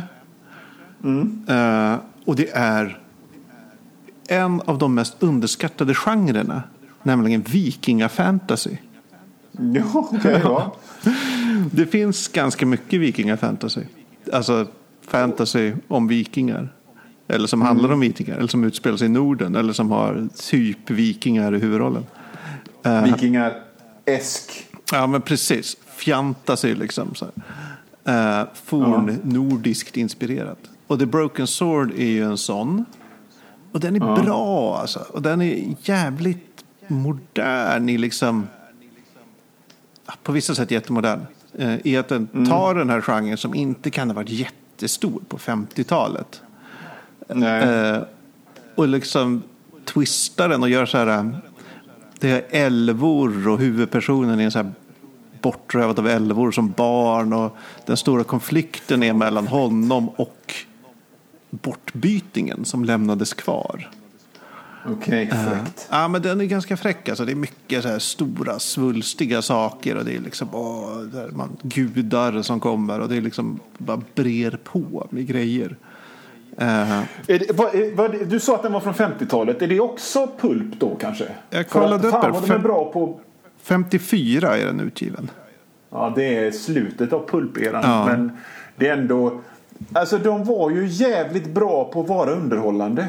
Eh, 1.49 1.95
och 2.25 2.37
det 2.37 2.51
är 2.51 2.99
en 4.29 4.61
av 4.61 4.79
de 4.79 4.95
mest 4.95 5.23
underskattade 5.23 5.95
genrerna. 5.95 6.63
Nämligen 7.03 7.43
vikingafantasy. 7.43 8.77
Ja, 9.53 10.09
okej. 10.13 10.41
ja. 10.45 10.77
Det 11.71 11.87
finns 11.87 12.29
ganska 12.29 12.67
mycket 12.67 13.01
vikingafantasy. 13.01 13.81
Alltså 14.33 14.67
fantasy 15.09 15.73
om 15.89 16.09
vikingar. 16.09 16.69
Eller 17.29 17.47
som 17.47 17.63
handlar 17.63 17.93
om 17.93 18.01
vikingar. 18.01 18.37
Eller 18.37 18.49
som 18.49 18.65
utspelar 18.65 18.97
sig 18.97 19.07
i 19.07 19.09
Norden. 19.09 19.57
Eller 19.57 19.73
som 19.73 19.91
har 19.91 20.29
typ 20.51 20.91
vikingar 20.91 21.55
i 21.55 21.59
huvudrollen. 21.59 22.07
Vikingar. 23.05 23.53
Esk. 24.05 24.67
Ja 24.93 25.07
men 25.07 25.23
precis. 25.23 25.77
Fantasy 25.87 26.75
liksom. 26.75 27.15
Så 27.15 27.25
här. 27.25 27.33
Uh, 28.09 28.49
forn 28.65 29.19
nordiskt 29.23 29.97
inspirerat. 29.97 30.59
Och 30.87 30.99
The 30.99 31.07
Broken 31.07 31.47
Sword 31.47 31.93
är 31.93 32.07
ju 32.07 32.25
en 32.25 32.39
sån. 32.39 32.85
Och 33.73 33.81
den 33.81 33.97
är 33.97 34.23
bra 34.23 34.79
alltså. 34.79 34.99
Och 35.11 35.23
den 35.23 35.43
är 35.43 35.75
jävligt 35.83 36.65
modern 36.87 37.89
i 37.89 37.99
liksom... 37.99 38.47
ja, 40.07 40.15
På 40.23 40.33
vissa 40.33 40.55
sätt 40.55 40.71
jättemodern. 40.71 41.21
Eh, 41.59 41.87
I 41.87 41.97
att 41.97 42.09
den 42.09 42.47
tar 42.47 42.75
den 42.75 42.91
här 42.91 43.01
genren 43.01 43.37
som 43.37 43.55
inte 43.55 43.91
kan 43.91 44.11
ha 44.11 44.15
varit 44.15 44.31
jättestor 44.77 45.23
på 45.29 45.39
50-talet. 45.39 46.43
Nej. 47.29 47.63
Eh, 47.63 48.03
och 48.75 48.89
liksom 48.89 49.43
twistar 49.85 50.49
den 50.49 50.63
och 50.63 50.69
gör 50.69 50.87
så 50.87 50.99
här. 50.99 51.07
eh, 51.07 51.27
Det 52.19 52.31
är 52.31 52.67
älvor 52.67 53.49
och 53.49 53.59
huvudpersonen 53.59 54.41
är 54.41 54.51
så 54.51 54.59
här 54.59 54.73
bortrövad 55.43 55.99
av 55.99 56.09
älvor 56.09 56.51
som 56.51 56.71
barn. 56.71 57.33
Och 57.33 57.57
den 57.87 57.97
stora 57.97 58.25
konflikten 58.25 59.03
är 59.03 59.13
mellan 59.13 59.47
honom 59.47 60.09
och 60.09 60.55
bortbytingen 61.51 62.65
som 62.65 62.85
lämnades 62.85 63.35
kvar. 63.35 63.91
Okej, 64.91 65.27
fräckt. 65.27 65.89
Ja, 65.91 66.09
men 66.09 66.23
den 66.23 66.41
är 66.41 66.45
ganska 66.45 66.77
fräck. 66.77 67.09
Alltså, 67.09 67.25
det 67.25 67.33
är 67.33 67.37
mycket 67.37 67.83
så 67.83 67.89
här 67.89 67.99
stora 67.99 68.59
svulstiga 68.59 69.43
saker 69.43 69.97
och 69.97 70.05
det 70.05 70.17
är 70.17 70.21
liksom 70.21 70.49
åh, 70.53 71.01
där 71.01 71.29
man, 71.31 71.57
gudar 71.63 72.43
som 72.43 72.61
kommer 72.61 73.01
och 73.01 73.09
det 73.09 73.17
är 73.17 73.21
liksom 73.21 73.61
bara 73.79 74.03
brer 74.15 74.59
på 74.65 75.07
med 75.11 75.27
grejer. 75.27 75.77
Eh, 76.59 76.99
Är 76.99 77.05
det, 77.27 77.53
vad, 77.53 77.71
vad, 77.95 78.29
du 78.29 78.41
sa 78.41 78.55
att 78.55 78.63
den 78.63 78.73
var 78.73 78.81
från 78.81 78.95
50-talet. 78.95 79.63
Är 79.63 79.67
det 79.67 79.81
också 79.81 80.29
pulp 80.41 80.81
då 80.81 80.97
kanske? 81.01 81.25
Jag 81.51 81.69
kollade 81.69 81.95
att, 81.95 82.05
upp 82.05 82.11
fan, 82.11 82.25
det. 82.25 82.31
vad 82.31 82.43
de 82.43 82.51
är 82.51 82.55
Fem- 82.55 82.63
bra 82.63 82.93
på... 82.93 83.21
54 83.63 84.57
är 84.57 84.67
den 84.67 84.81
utgiven. 84.81 85.31
Ja, 85.91 86.13
det 86.17 86.37
är 86.37 86.51
slutet 86.51 87.13
av 87.13 87.29
pulperan. 87.29 87.83
Ja. 87.85 88.07
Men 88.07 88.39
det 88.77 88.89
är 88.89 88.97
ändå... 88.97 89.41
Alltså 89.93 90.19
de 90.19 90.45
var 90.45 90.71
ju 90.71 90.87
jävligt 90.87 91.47
bra 91.55 91.91
på 91.93 92.01
att 92.01 92.09
vara 92.09 92.31
underhållande. 92.31 93.09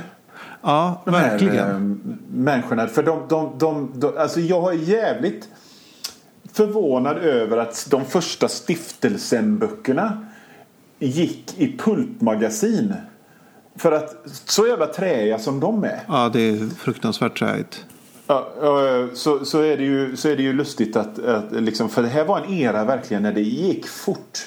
Ja, 0.62 1.02
de 1.06 1.14
här, 1.14 1.30
verkligen. 1.30 1.92
eh, 2.12 2.36
människorna. 2.38 2.88
För 2.88 3.04
de, 3.04 3.20
de, 3.30 3.52
de, 3.58 3.92
de, 3.96 4.18
alltså 4.18 4.40
jag 4.40 4.74
är 4.74 4.78
jävligt 4.78 5.50
förvånad 6.54 7.18
över 7.18 7.58
att 7.58 7.88
de 7.90 8.06
första 8.06 8.48
stiftelsen-böckerna 8.48 10.26
gick 11.00 11.54
i 11.58 11.78
pulpmagasin. 11.78 12.94
För 13.76 13.92
att 13.92 14.16
så 14.46 14.68
jävla 14.68 14.88
träiga 14.88 15.40
som 15.40 15.60
de 15.60 15.84
är. 15.84 16.00
Ja, 16.08 16.30
det 16.34 16.40
är 16.40 16.70
fruktansvärt 16.70 17.40
träigt. 17.40 17.86
Ja, 18.28 18.48
så, 19.14 19.46
så, 19.46 19.62
är 19.62 19.78
det 19.78 19.84
ju, 19.84 20.16
så 20.16 20.30
är 20.30 20.36
det 20.36 20.44
ju 20.44 20.54
lustigt 20.54 20.96
att, 20.96 21.20
att 21.20 21.52
liksom, 21.52 21.90
för 21.90 22.02
det 22.02 22.08
här 22.08 22.26
var 22.26 22.42
en 22.42 22.54
era 22.54 22.84
verkligen 22.84 23.24
när 23.24 23.34
det 23.34 23.42
gick 23.42 23.88
fort. 23.88 24.40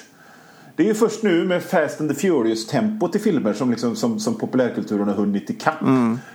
Det 0.81 0.85
är 0.85 0.87
ju 0.87 0.93
först 0.93 1.23
nu 1.23 1.45
med 1.45 1.63
Fast 1.63 2.01
and 2.01 2.09
the 2.09 2.15
Furious-tempot 2.15 3.15
i 3.15 3.19
filmer 3.19 3.53
som, 3.53 3.71
liksom, 3.71 3.95
som, 3.95 4.19
som 4.19 4.35
populärkulturen 4.35 5.07
har 5.07 5.15
hunnit 5.15 5.49
ikapp. 5.49 5.79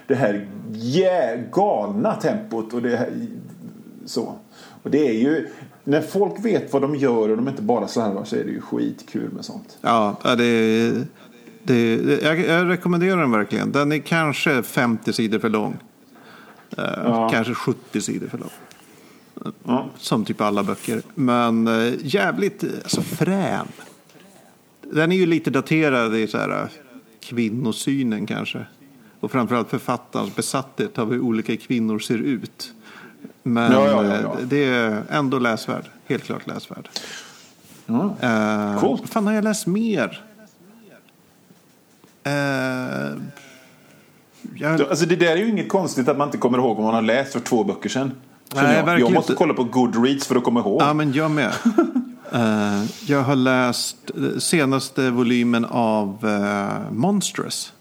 Det 0.06 0.14
här 0.14 0.48
jä, 0.72 1.44
galna 1.52 2.14
tempot. 2.14 2.72
Och 2.72 2.82
det 2.82 2.96
här, 2.96 3.12
så. 4.04 4.34
Och 4.82 4.90
det 4.90 5.08
är 5.08 5.12
ju, 5.12 5.48
när 5.84 6.00
folk 6.00 6.44
vet 6.44 6.72
vad 6.72 6.82
de 6.82 6.96
gör 6.96 7.28
och 7.28 7.36
de 7.36 7.48
inte 7.48 7.62
bara 7.62 7.88
slarvar 7.88 8.24
så 8.24 8.36
är 8.36 8.44
det 8.44 8.50
ju 8.50 8.60
skitkul 8.60 9.32
med 9.32 9.44
sånt. 9.44 9.78
Ja, 9.80 10.16
det, 10.22 10.90
det, 11.62 11.96
det, 11.96 12.22
jag, 12.22 12.40
jag 12.40 12.68
rekommenderar 12.68 13.20
den 13.20 13.30
verkligen. 13.30 13.72
Den 13.72 13.92
är 13.92 13.98
kanske 13.98 14.62
50 14.62 15.12
sidor 15.12 15.38
för 15.38 15.48
lång. 15.48 15.76
Eh, 16.78 16.84
Ja. 17.04 17.28
Kanske 17.32 17.54
70 17.54 18.00
sidor 18.00 18.28
för 18.28 18.38
lång. 18.38 18.50
Ja. 19.64 19.86
Som 19.98 20.24
typ 20.24 20.40
alla 20.40 20.62
böcker. 20.62 21.02
Men 21.14 21.68
eh, 21.68 21.92
jävligt 22.02 22.64
alltså, 22.64 23.02
frän. 23.02 23.66
Den 24.92 25.12
är 25.12 25.16
ju 25.16 25.26
lite 25.26 25.50
daterad 25.50 26.16
i 26.16 26.26
så 26.26 26.38
här, 26.38 26.62
eh, 26.62 26.68
kvinnosynen 27.20 28.26
kanske. 28.26 28.66
Och 29.20 29.30
framförallt 29.30 29.70
författarens 29.70 30.36
besatthet 30.36 30.98
av 30.98 31.10
hur 31.12 31.20
olika 31.20 31.56
kvinnor 31.56 31.98
ser 31.98 32.18
ut. 32.18 32.72
Men 33.42 33.72
Ja, 33.72 33.86
ja, 33.86 34.04
ja, 34.04 34.14
eh, 34.14 34.46
det 34.46 34.64
är 34.64 35.02
ändå 35.10 35.38
läsvärd. 35.38 35.84
Helt 36.06 36.24
klart 36.24 36.46
läsvärd. 36.46 36.88
Ja. 37.86 38.16
Uh, 38.22 38.80
Coolt. 38.80 39.08
Fan 39.08 39.26
har 39.26 39.32
jag 39.34 39.44
läst 39.44 39.66
mer? 39.66 40.22
Eh, 42.24 42.32
jag, 44.54 44.80
Alltså 44.80 45.06
det 45.06 45.16
där 45.16 45.26
är 45.26 45.36
ju 45.36 45.48
inget 45.48 45.68
konstigt 45.68 46.08
att 46.08 46.18
man 46.18 46.28
inte 46.28 46.38
kommer 46.38 46.58
ihåg 46.58 46.76
vad 46.76 46.84
man 46.84 46.94
har 46.94 47.02
läst 47.02 47.32
för 47.32 47.40
två 47.40 47.64
böcker 47.64 47.88
sedan. 47.88 48.12
Nej, 48.54 48.82
jag. 48.86 49.00
jag 49.00 49.12
måste 49.12 49.32
inte. 49.32 49.38
kolla 49.38 49.54
på 49.54 49.64
Goodreads 49.64 50.26
för 50.26 50.36
att 50.36 50.44
komma 50.44 50.60
ihåg. 50.60 50.82
Ja, 50.82 50.94
men 50.94 51.12
jag 51.12 51.30
med. 51.30 51.52
Eh, 52.32 52.84
jag 53.06 53.22
har 53.22 53.36
läst 53.36 53.96
eh, 54.16 54.38
senaste 54.38 55.10
volymen 55.10 55.64
av 55.64 56.24
uh, 56.24 56.92
Monstrous. 56.92 57.72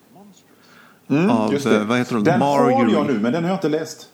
Mm, 1.10 1.30
av, 1.30 1.54
eh, 1.54 1.84
vad 1.86 1.98
heter 1.98 2.16
hon? 2.16 2.24
Den 2.24 2.42
har 2.42 2.64
Marjorie. 2.64 2.94
jag 2.96 3.08
nu, 3.08 3.20
men 3.20 3.32
den 3.34 3.44
har 3.44 3.50
jag 3.50 3.58
inte 3.58 3.70
läst. 3.70 4.08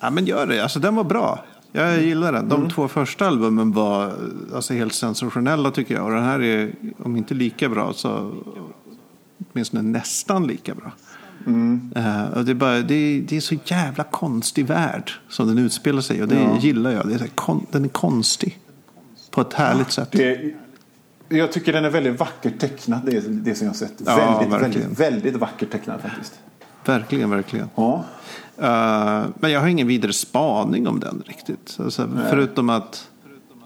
Ja, 0.00 0.10
men 0.10 0.26
gör 0.26 0.46
det. 0.46 0.60
Alltså, 0.62 0.78
den 0.78 0.94
var 0.96 1.04
bra. 1.04 1.44
Jag 1.72 2.02
gillar 2.02 2.32
den. 2.32 2.44
Mm. 2.44 2.60
De 2.60 2.70
två 2.70 2.88
första 2.88 3.26
albumen 3.26 3.72
var 3.72 4.06
eh, 4.06 4.12
alltså, 4.54 4.74
helt 4.74 4.94
sensationella 4.94 5.70
tycker 5.70 5.94
jag. 5.94 6.04
Och 6.04 6.10
den 6.10 6.22
här 6.24 6.42
är, 6.42 6.72
om 7.04 7.16
inte 7.16 7.34
lika 7.34 7.68
bra, 7.68 7.92
så 7.92 8.32
åtminstone 9.52 9.82
nästan 9.82 10.46
lika 10.46 10.74
bra. 10.74 10.92
Mm. 11.46 11.92
Eh, 11.96 12.24
och 12.24 12.44
det, 12.44 12.52
är 12.52 12.54
bara, 12.54 12.80
det, 12.80 12.94
är, 12.94 13.20
det 13.20 13.36
är 13.36 13.40
så 13.40 13.56
jävla 13.64 14.04
konstig 14.04 14.66
värld 14.66 15.12
som 15.28 15.48
den 15.48 15.58
utspelar 15.58 16.00
sig. 16.00 16.22
Och 16.22 16.28
det 16.28 16.34
Ja. 16.40 16.58
gillar 16.60 16.90
jag. 16.90 17.08
Det 17.08 17.14
är 17.14 17.28
kon, 17.34 17.66
den 17.70 17.84
är 17.84 17.88
konstig. 17.88 18.58
På 19.36 19.42
ett 19.42 19.52
härligt 19.52 19.90
sätt. 19.90 20.12
Det, 20.12 20.54
jag 21.28 21.52
tycker 21.52 21.72
den 21.72 21.84
är 21.84 21.90
väldigt 21.90 22.20
vackert 22.20 22.58
tecknad, 22.58 23.00
det, 23.04 23.20
det 23.20 23.54
som 23.54 23.66
jag 23.66 23.76
sett. 23.76 23.92
Ja, 24.06 24.16
väldigt, 24.16 24.52
verkligen. 24.52 24.92
väldigt, 24.92 25.24
väldigt 25.24 25.40
vackert 25.40 25.70
tecknad 25.70 26.00
faktiskt. 26.00 26.40
Verkligen, 26.84 27.30
verkligen. 27.30 27.68
Ja. 27.74 28.04
Eh, 28.58 29.24
men 29.34 29.50
jag 29.50 29.60
har 29.60 29.68
ingen 29.68 29.86
vidare 29.86 30.12
spaning 30.12 30.88
om 30.88 31.00
den 31.00 31.22
riktigt. 31.26 31.76
Alltså, 31.80 32.08
förutom 32.30 32.70
att 32.70 33.10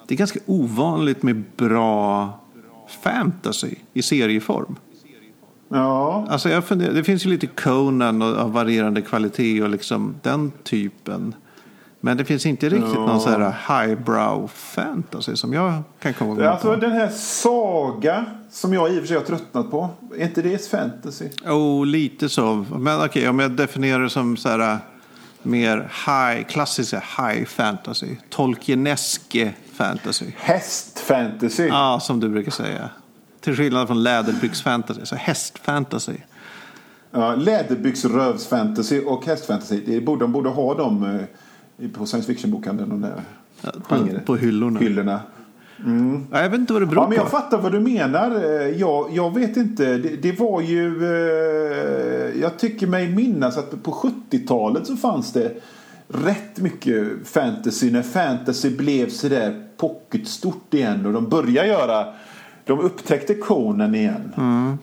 det 0.06 0.14
är 0.14 0.18
ganska 0.18 0.40
ovanligt 0.46 1.22
med 1.22 1.42
bra 1.56 2.40
fantasy 3.02 3.74
i 3.92 4.02
serieform. 4.02 4.76
Ja. 5.68 6.26
Alltså 6.30 6.48
jag 6.48 6.64
funderar, 6.64 6.92
det 6.92 7.04
finns 7.04 7.26
ju 7.26 7.30
lite 7.30 7.46
Conan 7.46 8.22
och, 8.22 8.36
av 8.38 8.52
varierande 8.52 9.02
kvalitet 9.02 9.62
och 9.62 9.70
liksom 9.70 10.14
den 10.22 10.52
typen. 10.62 11.34
Men 12.00 12.16
det 12.16 12.24
finns 12.24 12.46
inte 12.46 12.68
riktigt 12.68 12.94
Ja. 12.94 13.06
någon 13.06 13.20
så 13.20 13.28
här 13.30 13.54
highbrow 13.86 14.50
fantasy 14.54 15.36
som 15.36 15.52
jag 15.52 15.82
kan 16.02 16.14
komma 16.14 16.30
ihåg. 16.30 16.42
Alltså 16.42 16.76
den 16.76 16.92
här 16.92 17.08
Saga 17.08 18.24
som 18.50 18.72
jag 18.74 18.92
i 18.92 18.96
och 18.96 19.00
för 19.00 19.06
sig 19.06 19.16
har 19.16 19.24
tröttnat 19.24 19.70
på. 19.70 19.88
Är 20.18 20.24
inte 20.24 20.42
det 20.42 20.66
fantasy? 20.70 21.28
Oh, 21.46 21.86
lite 21.86 22.28
så. 22.28 22.66
Men 22.78 23.04
okej, 23.04 23.28
om 23.28 23.38
jag 23.38 23.50
definierar 23.50 24.02
det 24.02 24.10
som 24.10 24.36
så 24.36 24.48
här 24.48 24.78
mer 25.42 25.76
high, 26.06 26.44
klassiska 26.48 27.02
high 27.18 27.44
fantasy. 27.44 28.16
Tolkieneske 28.30 29.52
fantasy. 29.74 30.26
Hästfantasy. 30.36 31.66
Ja, 31.66 32.00
som 32.02 32.20
du 32.20 32.28
brukar 32.28 32.50
säga. 32.50 32.88
Till 33.40 33.56
skillnad 33.56 33.86
från 33.86 34.02
läderbyxfantasy, 34.02 35.00
så 35.06 35.16
hästfantasy. 35.16 36.16
Ja, 37.10 37.34
Läderbyxrövsfantasy 37.34 39.00
och 39.00 39.26
hästfantasy. 39.26 39.80
Det 39.86 40.00
borde, 40.00 40.24
de 40.24 40.32
borde 40.32 40.48
ha 40.48 40.74
dem 40.74 41.04
eh, 41.16 41.22
på 41.88 42.06
science 42.06 42.26
fiction-bokhandeln. 42.32 42.88
De 42.90 43.00
där 43.00 43.22
På, 43.88 44.20
på 44.26 44.36
hyllorna. 44.36 44.80
hyllorna. 44.80 45.20
Ja, 46.30 46.42
jag 46.42 46.50
vet 46.50 46.60
inte 46.60 46.72
vad 46.72 46.82
det 46.82 46.86
beror 46.86 47.02
Ja, 47.02 47.08
men 47.08 47.16
jag 47.16 47.24
på. 47.24 47.30
fattar 47.30 47.58
vad 47.58 47.72
du 47.72 47.80
menar. 47.80 48.30
Eh, 48.44 48.68
Jag, 48.80 49.08
jag 49.12 49.34
vet 49.34 49.56
inte. 49.56 49.96
Det, 49.98 50.16
det 50.16 50.38
var 50.40 50.60
ju... 50.60 51.04
Eh, 51.04 52.40
jag 52.40 52.58
tycker 52.58 52.86
mig 52.86 53.08
minnas 53.14 53.58
att 53.58 53.82
på 53.82 53.90
70-talet 54.30 54.86
så 54.86 54.96
fanns 54.96 55.32
det 55.32 55.52
rätt 56.08 56.58
mycket 56.60 57.06
fantasy. 57.24 57.90
När 57.90 58.02
fantasy 58.02 58.76
blev 58.76 59.08
sådär 59.08 59.64
pocketstort 59.76 60.74
igen. 60.74 61.06
Och 61.06 61.12
de 61.12 61.28
började 61.28 61.68
göra... 61.68 62.06
De 62.64 62.78
upptäckte 62.80 63.34
Conan 63.34 63.94
igen. 63.94 64.32
Mm. 64.36 64.78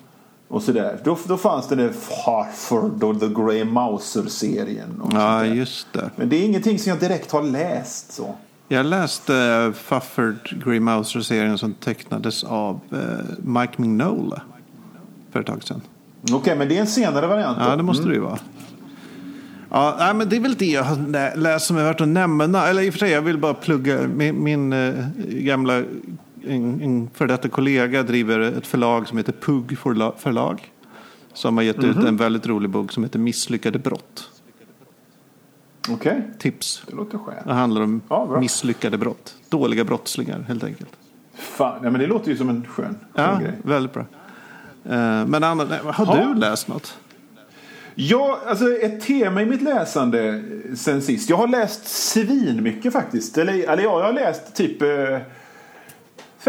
Och 0.48 0.64
sådär. 0.64 1.00
Då, 1.04 1.18
då 1.28 1.38
fanns 1.38 1.68
det 1.68 1.76
där 1.76 1.92
Harford 2.26 3.04
och 3.04 3.20
The 3.20 3.28
Grey 3.28 3.64
Mouser-serien. 3.64 5.02
och 5.02 5.14
Ja, 5.14 5.46
just 5.46 5.94
det. 5.94 6.10
Men 6.16 6.30
det 6.30 6.36
är 6.36 6.46
ingenting 6.46 6.80
som 6.80 6.90
jag 6.90 7.00
direkt 7.00 7.32
har 7.32 7.44
läst. 7.44 8.12
så. 8.12 8.36
Jag 8.68 8.86
läste 8.86 9.34
uh, 9.68 9.74
Fufford 9.74 10.64
Grey 10.66 10.80
Mouser-serien 10.80 11.58
som 11.58 11.74
tecknades 11.74 12.44
av 12.44 12.80
eh, 12.92 12.98
Mike 13.44 13.74
Mignola 13.78 14.42
för 15.32 15.40
ett 15.40 15.46
tag 15.46 15.64
sedan. 15.64 15.82
Okej, 16.32 16.56
men 16.58 16.70
det 16.70 16.78
är 16.78 16.82
en 16.82 16.88
senare 16.88 17.28
variant. 17.28 17.58
då. 17.58 17.64
Ja, 17.66 17.76
det 17.76 17.84
måste 17.84 18.08
det 18.08 18.14
ju 18.14 18.20
vara. 18.20 18.40
Ja, 19.70 19.96
nej, 20.00 20.14
men 20.14 20.30
det 20.30 20.36
är 20.36 20.40
väl 20.40 20.56
det 20.56 20.66
jag 20.66 20.84
har 20.84 20.96
lä- 21.08 21.36
läst 21.36 21.66
som 21.68 21.78
är 21.78 21.84
värt 21.84 22.02
att 22.02 22.08
nämna. 22.08 22.68
Eller 22.68 22.82
i 22.82 22.90
och 22.90 22.94
för 22.94 23.00
sig, 23.00 23.12
jag 23.12 23.22
vill 23.22 23.38
bara 23.38 23.54
plugga. 23.54 24.00
Min, 24.08 24.44
min 24.44 24.74
eh, 24.74 24.94
gamla 25.30 25.84
en, 26.50 26.82
en 26.82 27.10
för 27.14 27.28
detta 27.28 27.50
kollega 27.50 28.04
driver 28.04 28.40
ett 28.40 28.68
förlag 28.68 29.08
som 29.08 29.18
heter 29.18 29.32
Pugg 29.42 29.78
förla- 29.78 30.14
förlag. 30.18 30.72
Som 31.34 31.58
har 31.58 31.64
gett 31.64 31.84
ut 31.84 31.98
en 31.98 32.18
väldigt 32.18 32.48
rolig 32.48 32.70
bok 32.70 32.92
som 32.92 33.04
heter 33.04 33.20
Misslyckade 33.20 33.80
brott. 33.80 34.30
Okej, 35.90 36.22
Tips. 36.40 36.84
det 36.88 36.96
låter 36.96 37.18
skönt. 37.18 37.46
Det 37.48 37.54
handlar 37.54 37.82
om 37.82 38.02
Ja, 38.10 38.38
misslyckade 38.40 38.98
brott. 38.98 39.36
Dåliga 39.50 39.84
brottslingar 39.84 40.46
helt 40.48 40.64
enkelt. 40.64 40.90
Fan, 41.36 41.80
ja, 41.84 41.90
men 41.90 42.02
det 42.02 42.08
låter 42.08 42.32
ju 42.32 42.38
som 42.38 42.50
en 42.50 42.66
skön, 42.66 42.86
skön 42.86 43.26
Ja, 43.34 43.40
grej. 43.40 43.54
väldigt 43.64 43.94
bra. 43.94 44.06
Eh, 44.86 45.26
Men 45.26 45.44
Anna, 45.44 45.64
nej, 45.64 45.80
har 45.84 46.18
Ja. 46.18 46.26
du 46.26 46.40
läst 46.40 46.68
något? 46.68 46.98
Ja, 47.96 48.40
alltså 48.48 48.72
ett 48.74 49.02
tema 49.02 49.42
i 49.42 49.46
mitt 49.46 49.62
läsande 49.62 50.44
sen 50.76 51.02
sist. 51.02 51.30
Jag 51.30 51.38
har 51.38 51.48
läst 51.48 51.88
svin 51.88 52.64
mycket 52.64 52.94
faktiskt. 52.94 53.38
Eller, 53.38 53.54
eller 53.54 53.84
ja, 53.84 54.00
jag 54.00 54.06
har 54.06 54.14
läst 54.14 54.56
typ 54.56 54.82
eh, 54.82 54.88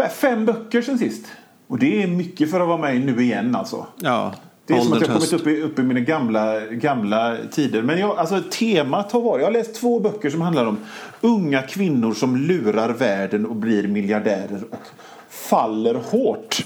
fem 0.07 0.45
böcker 0.45 0.81
sen 0.81 0.97
sist. 0.97 1.25
Och 1.67 1.79
det 1.79 2.03
är 2.03 2.07
mycket 2.07 2.51
för 2.51 2.59
att 2.59 2.67
vara 2.67 2.77
med 2.77 3.01
nu 3.01 3.21
igen 3.23 3.55
alltså. 3.55 3.85
Ja, 3.95 4.33
Det 4.65 4.73
är 4.73 4.79
som 4.81 4.93
att 4.93 5.01
jag 5.01 5.09
kommit 5.09 5.33
upp 5.33 5.47
i, 5.47 5.61
upp 5.61 5.79
i 5.79 5.83
mina 5.83 5.99
gamla, 5.99 6.59
gamla 6.65 7.37
tider. 7.51 7.81
Men 7.81 7.99
jag, 7.99 8.17
alltså, 8.17 8.41
temat 8.51 9.11
har 9.11 9.21
varit... 9.21 9.41
Jag 9.41 9.47
har 9.47 9.53
läst 9.53 9.75
två 9.75 9.99
böcker 9.99 10.29
som 10.29 10.41
handlar 10.41 10.65
om 10.65 10.77
unga 11.21 11.61
kvinnor 11.61 12.13
som 12.13 12.35
lurar 12.37 12.89
världen 12.89 13.45
och 13.45 13.55
blir 13.55 13.87
miljardärer 13.87 14.63
och 14.69 14.87
faller 15.29 15.95
hårt. 15.95 16.65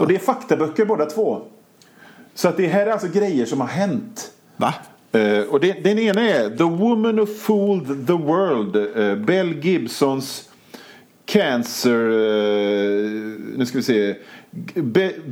Och 0.00 0.08
det 0.08 0.14
är 0.14 0.18
faktaböcker 0.18 0.84
båda 0.84 1.06
två. 1.06 1.40
Så 2.34 2.48
att 2.48 2.56
det 2.56 2.66
här 2.66 2.86
är 2.86 2.90
alltså 2.90 3.08
grejer 3.08 3.46
som 3.46 3.60
har 3.60 3.68
hänt. 3.68 4.30
Va? 4.56 4.74
Eh, 5.12 5.40
och 5.40 5.60
det, 5.60 5.72
den 5.84 5.98
ena 5.98 6.20
är 6.20 6.56
The 6.56 6.64
Woman 6.64 7.16
Who 7.16 7.26
Fooled 7.26 8.06
the 8.06 8.12
World. 8.12 8.76
eh, 8.76 9.16
Bell 9.26 9.64
Gibsons 9.64 10.47
Cancer... 11.32 12.10
eh, 12.10 13.10
nu 13.56 13.64
ska 13.66 13.78
vi 13.78 13.82
se. 13.84 14.14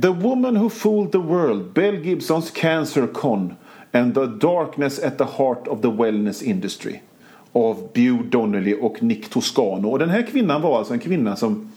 The 0.01 0.07
Woman 0.07 0.57
Who 0.57 0.69
Fooled 0.69 1.11
the 1.11 1.17
World. 1.17 1.73
Bell 1.73 1.95
Gibsons 1.95 2.51
Cancer 2.51 3.07
Con. 3.13 3.53
And 3.91 4.15
the 4.15 4.25
Darkness 4.25 4.99
at 4.99 5.17
the 5.17 5.23
Heart 5.23 5.67
of 5.67 5.81
the 5.81 5.87
Wellness 5.87 6.43
Industry. 6.43 6.99
Av 7.53 7.89
Bew 7.93 8.23
Donnelly 8.29 8.75
och 8.81 9.03
Nick 9.03 9.29
Toscano. 9.29 9.89
Och 9.89 9.99
den 9.99 10.09
här 10.09 10.21
kvinnan 10.21 10.61
var 10.61 10.77
alltså 10.77 10.93
en 10.93 10.99
kvinna 10.99 11.35
som 11.35 11.71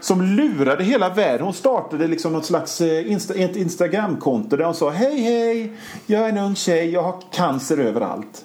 som 0.00 0.22
lurade 0.22 0.84
hela 0.84 1.08
världen. 1.08 1.44
Hon 1.44 1.54
startade 1.54 2.06
liksom 2.06 2.32
något 2.32 2.44
slags 2.44 2.80
eh, 2.80 3.12
Insta, 3.12 3.34
ett 3.34 3.56
Instagramkonto 3.56 4.56
där 4.56 4.64
hon 4.64 4.74
sa 4.74 4.90
Hej 4.90 5.20
hej, 5.20 5.72
jag 6.06 6.24
är 6.24 6.28
en 6.28 6.38
ung 6.38 6.54
tjej, 6.54 6.90
jag 6.90 7.02
har 7.02 7.22
cancer 7.32 7.78
överallt. 7.78 8.44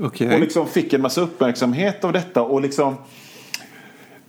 Okej. 0.00 0.34
Och 0.34 0.40
liksom 0.40 0.66
fick 0.66 0.92
en 0.92 1.02
massa 1.02 1.20
uppmärksamhet 1.20 2.04
av 2.04 2.12
detta 2.12 2.42
och 2.42 2.60
liksom 2.60 2.94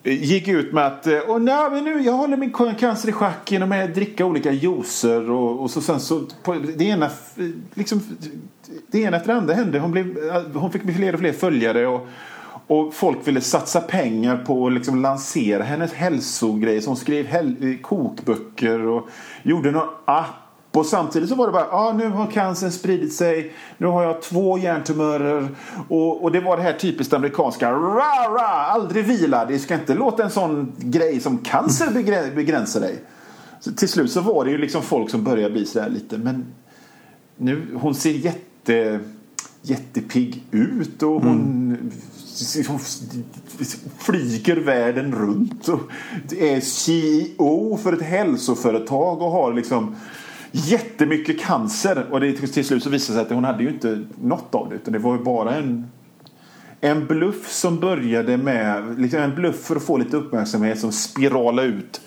gick 0.03 0.47
ut 0.47 0.73
med 0.73 0.88
att 0.88 1.07
eh, 1.07 1.19
och 1.19 1.41
nej, 1.41 1.71
men 1.71 1.83
nu, 1.83 2.01
jag 2.01 2.13
håller 2.13 2.38
min 2.38 2.53
cancer 2.79 3.10
i 3.10 3.12
schack 3.12 3.51
genom 3.51 3.71
att 3.71 3.95
dricka 3.95 4.25
olika 4.25 4.51
juicer 4.51 5.31
och, 5.31 5.62
och 5.62 5.71
så 5.71 5.81
sen 5.81 5.99
så 5.99 6.21
på, 6.43 6.53
det 6.53 6.83
ena 6.83 7.10
liksom 7.73 8.01
det 8.88 8.99
ena 8.99 9.17
efter 9.17 9.33
det 9.33 9.39
andra 9.39 9.53
hände. 9.53 9.79
Hon, 9.79 9.91
blev, 9.91 10.17
eh, 10.17 10.41
hon 10.53 10.71
fick 10.71 10.95
fler 10.95 11.13
och 11.13 11.19
fler 11.19 11.33
följare 11.33 11.88
och, 11.88 12.07
och 12.67 12.93
folk 12.93 13.27
ville 13.27 13.41
satsa 13.41 13.81
pengar 13.81 14.38
på 14.38 14.67
att 14.67 14.73
liksom 14.73 15.01
lansera 15.01 15.63
hennes 15.63 15.93
hälsogrejer. 15.93 16.81
Så 16.81 16.89
hon 16.89 16.97
skrev 16.97 17.77
kokböcker 17.81 18.88
och 18.88 19.10
gjorde 19.43 19.71
någon 19.71 19.89
app. 20.05 20.46
Och 20.77 20.85
samtidigt 20.85 21.29
så 21.29 21.35
var 21.35 21.45
det 21.45 21.51
bara, 21.51 21.71
ah, 21.71 21.93
nu 21.93 22.09
har 22.09 22.31
cancern 22.31 22.71
spridit 22.71 23.13
sig, 23.13 23.53
nu 23.77 23.87
har 23.87 24.03
jag 24.03 24.21
två 24.21 24.57
hjärntumörer. 24.57 25.49
Och, 25.87 26.23
och 26.23 26.31
det 26.31 26.39
var 26.39 26.57
det 26.57 26.63
här 26.63 26.73
typiskt 26.73 27.13
amerikanska, 27.13 27.71
ra, 27.71 28.29
ra, 28.29 28.47
aldrig 28.47 29.05
vila. 29.05 29.45
Det 29.45 29.59
ska 29.59 29.73
inte 29.73 29.93
låta 29.93 30.23
en 30.23 30.31
sån 30.31 30.71
grej 30.77 31.19
som 31.19 31.37
cancer 31.37 32.31
begränsa 32.35 32.79
dig. 32.79 32.95
Så 33.59 33.71
till 33.71 33.89
slut 33.89 34.11
så 34.11 34.21
var 34.21 34.45
det 34.45 34.51
ju 34.51 34.57
liksom 34.57 34.81
folk 34.81 35.09
som 35.09 35.23
började 35.23 35.53
bli 35.53 35.65
sådär 35.65 35.89
lite, 35.89 36.17
men 36.17 36.45
nu, 37.37 37.67
hon 37.75 37.95
ser 37.95 38.11
jätte, 38.11 38.99
jättepigg 39.61 40.43
ut 40.51 41.03
och 41.03 41.21
hon, 41.21 41.91
hon 42.67 42.79
flyger 43.97 44.55
världen 44.55 45.15
runt 45.15 45.67
och 45.67 45.81
är 46.39 46.59
CEO 46.59 47.77
för 47.83 47.93
ett 47.93 48.01
hälsoföretag 48.01 49.21
och 49.21 49.31
har 49.31 49.53
liksom 49.53 49.95
jättemycket 50.51 51.39
cancer. 51.41 52.05
Och 52.12 52.19
det, 52.19 52.33
till 52.33 52.65
slut 52.65 52.83
så 52.83 52.89
visade 52.89 53.19
det 53.19 53.25
sig 53.25 53.31
att 53.31 53.36
hon 53.36 53.43
hade 53.43 53.63
ju 53.63 53.69
inte 53.69 54.03
något 54.21 54.55
av 54.55 54.69
det 54.69 54.75
utan 54.75 54.93
det 54.93 54.99
var 54.99 55.17
ju 55.17 55.23
bara 55.23 55.55
en 55.55 55.88
en 56.81 57.07
bluff 57.07 57.51
som 57.51 57.79
började 57.79 58.38
med 58.38 58.99
liksom 58.99 59.19
en 59.19 59.36
bluff 59.36 59.55
för 59.65 59.75
att 59.75 59.83
få 59.83 59.97
lite 59.97 60.17
uppmärksamhet 60.17 60.79
som 60.79 60.91
spiralade 60.91 61.67
ut 61.67 62.01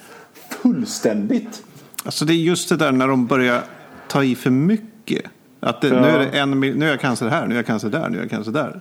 fullständigt. 0.63 1.63
Alltså 2.05 2.25
det 2.25 2.33
är 2.33 2.37
just 2.37 2.69
det 2.69 2.77
där 2.77 2.93
när 2.93 3.09
de 3.09 3.27
börjar 3.27 3.63
ta 4.09 4.25
i 4.25 4.35
för 4.35 4.51
mycket. 4.51 5.25
Att 5.61 5.81
det, 5.81 5.89
Ja. 5.89 6.01
nu, 6.01 6.07
är 6.09 6.19
det 6.19 6.27
en, 6.27 6.61
nu 6.61 6.87
är 6.87 6.91
jag 6.91 7.01
cancer 7.01 7.29
här, 7.29 7.47
nu 7.47 7.55
är 7.55 7.59
jag 7.59 7.67
cancer 7.67 7.89
där, 7.91 8.09
nu 8.09 8.17
är 8.19 8.23
jag 8.23 8.31
cancer 8.31 8.53
där. 8.53 8.81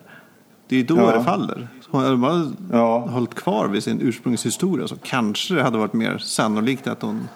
Det 0.67 0.75
är 0.79 0.83
då 0.83 0.97
Ja. 0.97 1.17
det 1.17 1.23
faller. 1.23 1.67
Hade 1.91 2.09
de 2.09 2.21
bara 2.21 2.51
Ja. 2.71 2.99
hållit 2.99 3.35
kvar 3.35 3.67
vid 3.67 3.83
sin 3.83 4.01
ursprungshistoria 4.01 4.87
så 4.87 4.95
kanske 5.03 5.53
det 5.53 5.63
hade 5.63 5.77
varit 5.77 5.93
mer 5.93 6.17
sannolikt 6.17 6.87
att 6.87 7.01
hon 7.01 7.27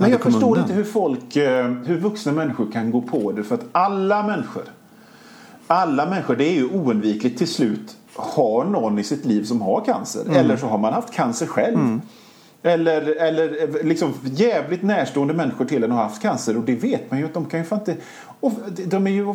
Men 0.00 0.10
jag 0.10 0.20
förstår 0.20 0.48
undan. 0.48 0.62
inte 0.62 0.74
hur 0.74 0.84
folk, 0.84 1.36
eh, 1.36 1.72
hur 1.84 1.98
vuxna 1.98 2.32
människor 2.32 2.72
kan 2.72 2.90
gå 2.90 3.02
på 3.02 3.32
det. 3.32 3.44
För 3.44 3.54
att 3.54 3.64
alla 3.72 4.22
människor, 4.22 4.62
alla 5.66 6.06
människor, 6.06 6.36
det 6.36 6.44
är 6.44 6.54
ju 6.54 6.68
oundvikligt 6.68 7.38
till 7.38 7.48
slut 7.48 7.96
har 8.14 8.64
någon 8.64 8.98
i 8.98 9.04
sitt 9.04 9.24
liv 9.24 9.44
som 9.44 9.62
har 9.62 9.84
cancer. 9.84 10.20
Mm. 10.20 10.36
Eller 10.36 10.56
så 10.56 10.66
har 10.66 10.78
man 10.78 10.92
haft 10.92 11.14
cancer 11.14 11.46
själv. 11.46 12.00
Eller, 12.62 13.22
eller 13.22 13.62
eh, 13.62 13.86
liksom 13.86 14.12
jävligt 14.24 14.82
närstående 14.82 15.34
människor 15.34 15.64
till 15.64 15.84
en 15.84 15.90
har 15.90 16.02
haft 16.02 16.22
cancer. 16.22 16.56
Och 16.56 16.64
det 16.64 16.74
vet 16.74 17.10
man 17.10 17.20
ju 17.20 17.26
att 17.26 17.34
de 17.34 17.44
kan 17.44 17.60
ju 17.60 17.66
fan 17.66 17.78
inte... 17.78 17.96
Och 18.40 18.52
de 18.86 19.06
är 19.06 19.10
ju, 19.10 19.34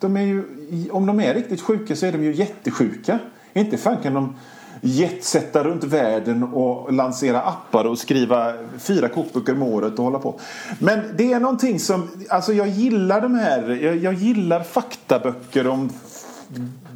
de 0.00 0.16
är 0.16 0.22
ju, 0.22 0.44
om 0.90 1.06
de 1.06 1.20
är 1.20 1.34
riktigt 1.34 1.60
sjuka 1.60 1.96
så 1.96 2.06
är 2.06 2.12
de 2.12 2.24
ju 2.24 2.32
jättesjuka. 2.32 3.18
Inte 3.54 3.76
fan 3.76 3.96
kan 4.02 4.14
de 4.14 4.36
jetsätta 4.80 5.64
runt 5.64 5.84
världen 5.84 6.42
och 6.42 6.92
lansera 6.92 7.40
appar 7.40 7.84
och 7.84 7.98
skriva 7.98 8.52
fyra 8.78 9.08
kokböcker 9.08 9.52
om 9.52 9.62
året 9.62 9.98
och 9.98 10.04
hålla 10.04 10.18
på. 10.18 10.40
Men 10.78 11.00
det 11.16 11.32
är 11.32 11.40
någonting 11.40 11.80
som, 11.80 12.08
alltså 12.28 12.52
jag 12.52 12.68
gillar 12.68 13.20
de 13.20 13.34
här, 13.34 13.68
jag, 13.82 13.96
jag 13.96 14.14
gillar 14.14 14.62
faktaböcker 14.62 15.66
om 15.66 15.90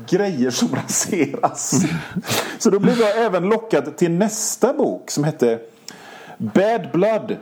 grejer 0.08 0.50
som 0.50 0.68
raseras. 0.74 1.74
Så 2.58 2.70
då 2.70 2.78
blev 2.78 2.98
jag 2.98 3.24
även 3.24 3.42
lockad 3.42 3.96
till 3.96 4.10
nästa 4.10 4.72
bok 4.72 5.10
som 5.10 5.24
hette 5.24 5.58
Bad 6.38 6.88
Blood. 6.92 7.36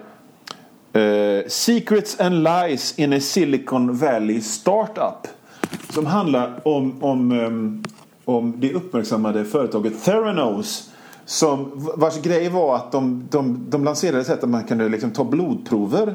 Uh, 0.97 1.49
Secrets 1.49 2.21
and 2.21 2.43
Lies 2.45 2.99
in 2.99 3.13
a 3.13 3.21
Silicon 3.21 3.97
Valley 3.97 4.41
Startup. 4.41 5.29
Som 5.91 6.07
handlar 6.07 6.69
om, 6.69 7.05
om, 7.05 7.33
um, 7.33 7.85
om 8.27 8.55
det 8.57 8.75
uppmärksammade 8.75 9.45
företaget 9.45 10.05
Theranos. 10.05 10.91
Som, 11.25 11.71
vars 11.97 12.23
grej 12.23 12.49
var 12.49 12.77
att 12.77 12.93
de, 12.93 13.29
de, 13.31 13.67
de 13.69 13.85
lanserade 13.85 14.21
ett 14.21 14.27
sätt 14.27 14.43
att 14.45 14.51
man 14.51 14.65
kunde 14.65 14.89
liksom 14.89 15.11
ta 15.11 15.25
blodprover 15.25 16.15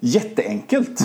jätteenkelt. 0.00 1.00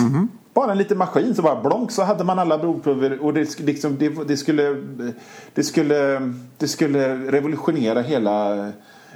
Bara 0.54 0.72
en 0.72 0.78
liten 0.78 0.98
maskin 0.98 1.34
så 1.34 1.42
bara 1.42 1.62
blonk 1.62 1.90
så 1.90 2.02
hade 2.02 2.24
man 2.24 2.38
alla 2.38 2.58
blodprover 2.58 3.24
och 3.24 3.34
det, 3.34 3.60
liksom, 3.60 3.96
det, 3.98 4.28
det, 4.28 4.36
skulle, 4.36 4.82
det, 5.54 5.62
skulle, 5.62 6.32
det 6.58 6.68
skulle 6.68 7.14
revolutionera 7.32 8.00
hela 8.00 8.68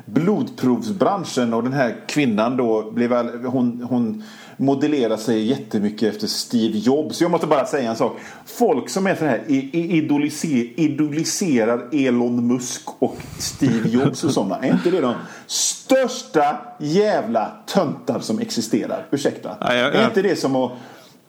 blodprovsbranschen 0.06 1.54
och 1.54 1.62
den 1.62 1.72
här 1.72 1.96
kvinnan 2.08 2.56
då 2.56 2.90
blev 2.90 3.12
hon, 3.46 3.86
hon 3.90 4.22
modellerar 4.60 5.16
sig 5.16 5.46
jättemycket 5.46 6.14
efter 6.14 6.26
Steve 6.26 6.78
Jobs. 6.78 7.20
Jag 7.20 7.30
måste 7.30 7.46
bara 7.46 7.66
säga 7.66 7.90
en 7.90 7.96
sak. 7.96 8.16
Folk 8.46 8.88
som 8.88 9.06
är 9.06 9.14
så 9.14 9.24
här 9.24 9.42
idoliser, 9.48 10.80
idoliserar 10.80 11.88
Elon 11.92 12.46
Musk 12.46 12.82
och 12.98 13.16
Steve 13.38 13.88
Jobs 13.88 14.24
och 14.24 14.30
sådana. 14.30 14.58
Är 14.58 14.72
inte 14.72 14.90
det 14.90 15.00
de 15.00 15.14
största 15.46 16.56
jävla 16.78 17.52
töntar 17.66 18.20
som 18.20 18.38
existerar? 18.38 19.06
Ursäkta. 19.10 19.56
Ja, 19.60 19.66
Är 19.66 20.04
inte 20.04 20.22
det 20.22 20.36
som 20.36 20.56
att 20.56 20.72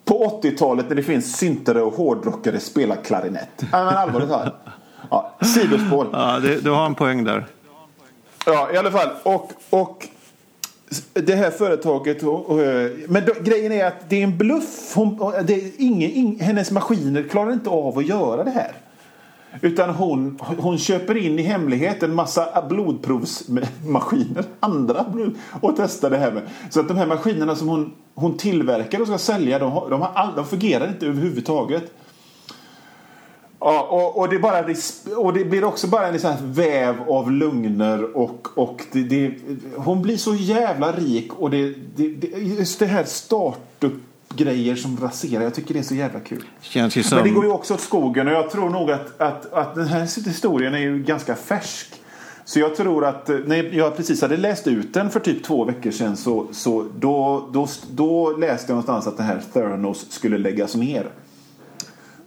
på 0.06 0.42
80-talet 0.44 0.90
när 0.90 0.96
det 0.96 1.04
finns 1.04 1.38
syntare 1.38 1.82
och 1.82 1.94
hårdrockare 1.94 2.60
spela 2.60 2.96
klarinett? 2.96 3.50
Nej 3.60 3.86
men 3.86 3.98
allvarligt 3.98 4.30
talat. 4.30 4.56
Ja, 5.10 5.38
sidospår. 5.42 6.08
Ja, 6.14 6.40
det, 6.40 6.60
du 6.64 6.70
har 6.70 6.86
en 6.86 6.96
poäng 6.96 7.24
där. 7.24 7.46
Ja, 8.46 8.70
i 8.74 8.78
alla 8.78 8.92
fall. 8.92 9.10
Och, 9.24 9.52
och 9.70 10.08
det 11.14 11.36
här 11.36 11.52
företaget. 11.52 12.24
Och, 12.24 12.50
och, 12.50 12.58
men 13.08 13.26
då, 13.26 13.34
grejen 13.44 13.72
är 13.72 13.86
att 13.86 14.10
det 14.10 14.16
är 14.16 14.24
en 14.24 14.38
bluff. 14.38 14.92
Hon, 14.96 15.34
det 15.46 15.54
är 15.54 15.72
ingen, 15.78 16.12
ing, 16.12 16.40
hennes 16.40 16.72
maskiner 16.72 17.24
klarar 17.24 17.54
inte 17.54 17.70
av 17.70 17.98
att 17.98 18.08
göra 18.08 18.44
det 18.44 18.52
här. 18.52 18.72
Utan 19.62 19.90
hon, 19.90 20.40
hon 20.58 20.78
köper 20.78 21.18
in 21.18 21.40
i 21.40 21.42
hemlighet 21.42 22.04
en 22.04 22.16
massa 22.16 22.66
blodprovsmaskiner. 22.70 24.44
Andra 24.60 25.06
blod, 25.14 25.36
och 25.62 25.74
testar 25.78 26.10
det 26.10 26.18
här 26.18 26.32
med. 26.32 26.44
Så 26.70 26.80
att 26.80 26.88
de 26.88 26.98
här 26.98 27.06
maskinerna 27.06 27.56
som 27.56 27.68
hon, 27.68 27.94
hon 28.16 28.38
tillverkar 28.38 29.02
och 29.02 29.08
ska 29.08 29.18
sälja. 29.18 29.60
De, 29.60 29.72
har, 29.72 29.90
de, 29.90 30.02
har 30.02 30.12
all, 30.14 30.36
de 30.36 30.46
fungerar 30.46 30.88
inte 30.88 31.06
överhuvudtaget. 31.06 31.84
Ja, 33.64 33.88
och, 33.90 34.18
och, 34.20 34.30
det 34.30 34.40
bara, 34.40 34.66
och 35.18 35.34
det 35.34 35.46
blir 35.46 35.64
också 35.64 35.88
bara 35.88 36.08
en 36.08 36.20
sån 36.20 36.54
väv 36.54 36.96
av 37.08 37.32
lögner 37.32 38.18
och, 38.18 38.48
och 38.56 38.82
det, 38.92 39.04
det, 39.04 39.36
hon 39.76 40.02
blir 40.02 40.18
så 40.18 40.36
jävla 40.36 40.92
rik 40.92 41.34
och 41.34 41.50
det, 41.50 41.74
det, 41.96 42.08
det, 42.08 42.28
just 42.28 42.80
det 42.80 42.86
här 42.86 43.04
startup-grejer 43.04 44.76
som 44.76 44.98
raserar, 45.02 45.44
jag 45.44 45.54
tycker 45.54 45.74
det 45.74 45.80
är 45.80 45.84
så 45.84 45.96
jävla 45.96 46.20
kul. 46.20 46.44
Känns 46.62 46.96
ju 46.96 47.04
Men 47.12 47.24
det 47.24 47.30
går 47.30 47.42
som... 47.42 47.50
ju 47.50 47.54
också 47.54 47.74
åt 47.74 47.82
skogen 47.82 48.28
och 48.28 48.34
jag 48.34 48.50
tror 48.50 48.70
nog 48.70 48.92
att, 48.92 49.22
att, 49.22 49.54
att 49.54 49.76
den 49.76 49.88
här 49.88 50.26
historien 50.26 50.74
är 50.74 50.80
ju 50.80 51.04
ganska 51.04 51.36
färsk. 51.36 51.88
Så 52.46 52.60
jag 52.60 52.76
tror 52.76 53.06
att 53.06 53.30
eh, 53.30 53.38
när 53.46 53.76
jag 53.76 53.98
precis 53.98 54.22
hade 54.22 54.38
läst 54.38 54.68
ut 54.68 54.94
den 54.94 55.10
för 55.10 55.20
typ 55.20 55.44
två 55.44 55.66
veckor 55.66 55.92
sedan 55.92 56.18
så, 56.18 56.48
så 56.52 56.86
då, 57.00 57.50
då, 57.54 57.68
då 57.92 58.32
läste 58.38 58.72
jag 58.72 58.76
någonstans 58.76 59.08
att 59.08 59.18
den 59.18 59.26
här 59.26 59.42
Theranos 59.54 60.12
skulle 60.12 60.38
läggas 60.38 60.76
ner. 60.76 61.10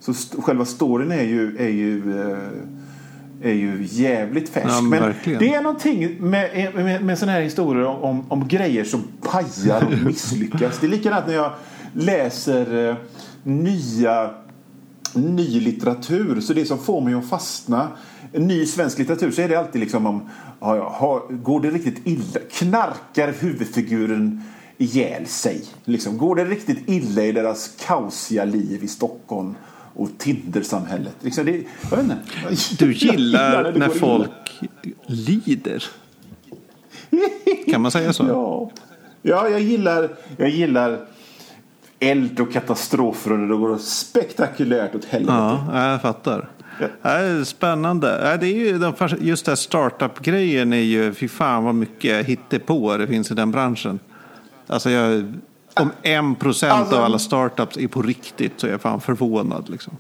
Så 0.04 0.10
st- 0.10 0.42
själva 0.42 0.64
storyn 0.64 1.12
är 1.12 1.22
ju, 1.22 1.56
är 1.58 1.68
ju, 1.68 2.20
eh, 2.20 3.48
är 3.50 3.54
ju 3.54 3.86
jävligt 3.90 4.48
färsk. 4.48 4.66
Ja, 4.70 4.80
men 4.80 5.02
verkligen. 5.02 5.38
det 5.38 5.54
är 5.54 5.62
någonting 5.62 6.16
med, 6.20 6.74
med, 6.74 7.04
med 7.04 7.18
sådana 7.18 7.32
här 7.32 7.42
historier 7.42 7.84
om, 7.86 8.02
om, 8.02 8.24
om 8.28 8.48
grejer 8.48 8.84
som 8.84 9.02
pajar 9.20 9.86
och 9.86 9.98
misslyckas. 10.06 10.78
Det 10.80 10.86
är 10.86 10.90
likadant 10.90 11.26
när 11.26 11.34
jag 11.34 11.52
läser 11.92 12.88
eh, 12.88 12.96
nya 13.42 14.30
ny 15.14 15.60
litteratur. 15.60 16.40
Så 16.40 16.52
det 16.52 16.64
som 16.64 16.78
får 16.78 17.00
mig 17.00 17.14
att 17.14 17.28
fastna 17.28 17.88
ny 18.32 18.66
svensk 18.66 18.98
litteratur 18.98 19.30
så 19.30 19.42
är 19.42 19.48
det 19.48 19.56
alltid 19.58 19.80
liksom 19.80 20.06
om 20.06 20.28
ja, 20.60 20.76
ja, 20.76 21.28
går 21.30 21.60
det 21.60 21.70
riktigt 21.70 22.06
illa? 22.06 22.40
Knarkar 22.50 23.32
huvudfiguren 23.40 24.42
ihjäl 24.78 25.26
sig? 25.26 25.64
Liksom, 25.84 26.18
går 26.18 26.36
det 26.36 26.44
riktigt 26.44 26.88
illa 26.88 27.22
i 27.22 27.32
deras 27.32 27.76
kaosiga 27.86 28.44
liv 28.44 28.84
i 28.84 28.88
Stockholm 28.88 29.54
och 29.94 30.10
Tindersamhället? 30.18 31.16
Liksom, 31.20 31.44
det, 31.44 31.64
jag 31.90 31.96
vet 31.96 32.04
inte. 32.04 32.84
Du 32.84 32.92
gillar 32.92 33.72
när 33.72 33.88
går 33.88 33.94
folk 33.94 34.60
lider. 35.06 35.84
Kan 37.70 37.80
man 37.80 37.90
säga 37.90 38.12
så? 38.12 38.24
Ja, 38.28 38.70
ja 39.22 39.48
jag, 39.48 39.60
gillar, 39.60 40.08
jag 40.36 40.48
gillar 40.48 41.00
eld 41.98 42.40
och 42.40 42.52
katastrofer 42.52 43.32
och 43.32 43.48
det 43.48 43.56
går 43.56 43.78
spektakulärt 43.78 44.94
åt 44.94 45.04
helvete. 45.04 45.32
Ja, 45.72 45.90
jag 45.90 46.02
fattar. 46.02 46.48
Ja. 46.80 46.88
Det 47.02 47.08
är 47.08 47.44
spännande. 47.44 48.36
Det 48.40 48.46
är 48.46 48.54
ju 48.54 48.92
just 49.20 49.44
det 49.44 49.50
här 49.50 49.56
startup-grejen 49.56 50.72
är 50.72 50.76
ju, 50.76 51.14
fy 51.14 51.28
fan 51.28 51.64
vad 51.64 51.74
mycket 51.74 52.26
hittepå 52.26 52.96
det 52.96 53.06
finns 53.06 53.30
i 53.30 53.34
den 53.34 53.50
branschen. 53.50 53.98
Alltså 54.66 54.90
jag, 54.90 55.34
om 55.74 55.92
en 56.02 56.34
procent 56.34 56.72
Alltså- 56.72 56.96
av 56.96 57.04
alla 57.04 57.18
startups 57.18 57.76
är 57.76 57.88
på 57.88 58.02
riktigt 58.02 58.52
så 58.56 58.66
är 58.66 58.70
jag 58.70 58.80
fan 58.80 59.00
förvånad. 59.00 59.68
Liksom. 59.68 59.96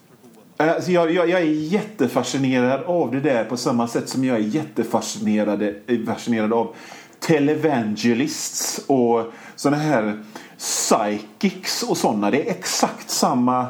Alltså 0.56 0.92
jag, 0.92 1.12
jag, 1.12 1.28
jag 1.28 1.40
är 1.40 1.44
jättefascinerad 1.44 2.82
av 2.86 3.12
det 3.12 3.20
där 3.20 3.44
på 3.44 3.56
samma 3.56 3.88
sätt 3.88 4.08
som 4.08 4.24
jag 4.24 4.36
är 4.36 4.40
jättefascinerad 4.40 5.62
eh, 5.62 5.70
fascinerad 6.06 6.52
av 6.52 6.74
televangelists 7.20 8.80
och 8.86 9.32
sådana 9.56 9.82
här 9.82 10.22
psychics 10.58 11.82
och 11.82 11.96
sådana. 11.96 12.30
Det 12.30 12.48
är 12.48 12.50
exakt 12.50 13.10
samma 13.10 13.66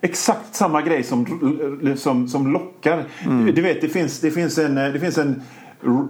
Exakt 0.00 0.54
samma 0.54 0.82
grej 0.82 1.02
som, 1.02 1.26
som, 1.96 2.28
som 2.28 2.52
lockar. 2.52 3.04
Du 3.54 3.62
vet, 3.62 3.80
det 3.80 3.88
finns, 3.88 4.20
det 4.20 4.30
finns 4.30 4.58
en, 4.58 4.74
det 4.74 5.00
finns 5.00 5.18
en 5.18 5.42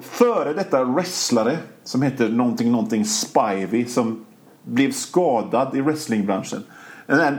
före 0.03 0.53
detta 0.53 0.85
wrestlare 0.85 1.59
som 1.85 2.03
heter 2.03 2.29
någonting, 2.29 2.73
någonting 2.73 3.05
Spivey 3.05 3.87
som 3.87 4.25
blev 4.63 4.93
skadad 4.93 5.77
i 5.77 5.81
wrestlingbranschen. 5.81 6.65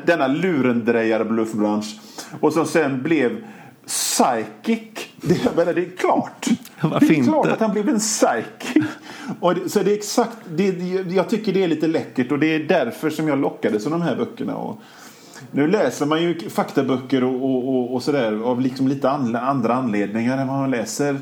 Denna 0.05 0.27
lurendrejare 0.27 1.25
bluffbransch. 1.25 1.99
Och 2.39 2.53
som 2.53 2.65
sen 2.65 3.03
blev 3.03 3.43
psychic. 3.89 5.07
Det, 5.21 5.55
menar, 5.55 5.73
det 5.73 5.81
är 5.81 5.97
klart. 5.97 6.47
Varför 6.81 7.07
det 7.07 7.19
är 7.19 7.23
klart 7.23 7.45
inte? 7.45 7.53
att 7.53 7.59
han 7.59 7.71
blev 7.71 7.89
en 7.89 7.99
psychic. 7.99 8.83
Och 9.39 9.55
det, 9.55 9.69
så 9.69 9.83
det 9.83 9.91
är 9.91 9.97
exakt, 9.97 10.37
det, 10.55 10.69
jag 11.11 11.29
tycker 11.29 11.53
det 11.53 11.63
är 11.63 11.67
lite 11.67 11.87
läckert 11.87 12.31
och 12.31 12.39
det 12.39 12.47
är 12.47 12.59
därför 12.59 13.09
som 13.09 13.27
jag 13.27 13.39
lockades 13.39 13.85
av 13.85 13.91
de 13.91 14.01
här 14.01 14.15
böckerna. 14.15 14.55
Och 14.55 14.81
nu 15.51 15.67
läser 15.67 16.05
man 16.05 16.23
ju 16.23 16.49
faktaböcker 16.49 17.23
och, 17.23 17.35
och, 17.35 17.69
och, 17.69 17.93
och 17.93 18.03
sådär 18.03 18.43
av 18.43 18.61
liksom 18.61 18.87
lite 18.87 19.09
an, 19.09 19.35
andra 19.35 19.73
anledningar 19.73 20.37
än 20.37 20.47
man 20.47 20.71
läser 20.71 21.19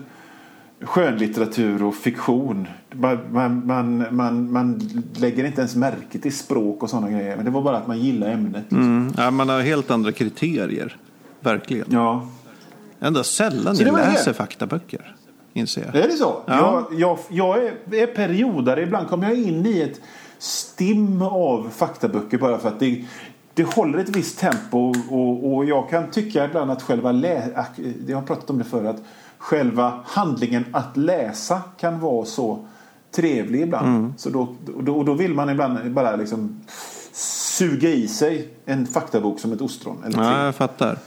skönlitteratur 0.82 1.84
och 1.84 1.96
fiktion. 1.96 2.68
Man, 2.92 3.20
man, 3.32 3.68
man, 4.16 4.52
man, 4.52 4.82
lägger 5.18 5.44
inte 5.46 5.62
ens 5.62 5.76
märke 5.76 6.20
till 6.20 6.34
språk 6.38 6.84
och 6.84 6.90
sådana 6.90 7.10
grejer. 7.10 7.36
Men 7.36 7.46
det 7.46 7.52
var 7.52 7.62
bara 7.62 7.78
att 7.78 7.88
man 7.88 8.00
gillar 8.00 8.30
ämnet. 8.30 8.62
Liksom. 8.62 8.82
Mm. 8.82 9.13
Ja, 9.18 9.32
man 9.32 9.50
har 9.50 9.62
helt 9.62 9.92
andra 9.92 10.12
kriterier. 10.12 10.96
Verkligen. 11.40 11.86
Ja. 11.90 12.28
Ändå 13.00 13.24
sällan 13.24 13.76
Så 13.76 13.84
jag 13.84 13.92
var 13.92 14.00
det. 14.00 14.06
läser 14.08 14.34
faktaböcker. 14.34 15.16
Inser 15.54 15.86
jag. 15.94 16.04
Är 16.04 16.08
det 16.08 16.13
så? 16.13 16.36
Ja. 16.46 16.88
Jag, 16.92 17.00
jag, 17.00 17.20
jag 17.30 17.63
är, 17.63 17.74
är 18.04 18.08
periodare. 18.08 18.82
Ibland 18.84 19.08
kommer 19.08 19.30
jag 19.30 19.38
in 19.40 19.66
i 19.66 19.82
ett 19.82 20.02
stim 20.40 21.22
av 21.22 21.70
faktaböcker 21.76 22.38
bara 22.38 22.58
för 22.58 22.68
att 22.70 22.80
det, 22.80 23.06
det 23.54 23.63
håller 23.63 24.00
ett 24.00 24.10
visst 24.16 24.40
tempo. 24.40 24.94
Och, 25.10 25.54
och 25.56 25.66
jag 25.66 25.90
kan 25.90 26.12
tycka 26.12 26.46
ibland 26.46 26.72
att 26.72 26.82
själva 26.82 27.12
lä- 27.12 27.66
Jag 28.08 28.18
har 28.18 28.24
pratat 28.28 28.50
om 28.50 28.58
det 28.58 28.63
förr. 28.63 28.86
Att 28.86 29.04
själva 29.38 30.00
handlingen 30.06 30.65
att 30.71 30.97
läsa 30.97 31.62
kan 31.80 32.00
vara 32.00 32.26
så 32.26 32.65
trevlig 33.15 33.62
ibland. 33.62 33.88
Mm. 33.88 34.13
Så 34.17 34.30
då, 34.30 34.56
då, 34.80 35.04
då 35.04 35.13
vill 35.13 35.34
man 35.34 35.50
ibland 35.50 35.91
bara 35.91 36.15
liksom 36.15 36.62
suga 37.58 37.89
i 37.89 38.08
sig 38.08 38.54
en 38.65 38.88
faktabok 38.88 39.39
som 39.39 39.54
ett 39.54 39.62
ostron. 39.62 40.04
Eller 40.06 40.23
Ja, 40.23 40.45
jag 40.45 40.56
fattar. 40.56 40.97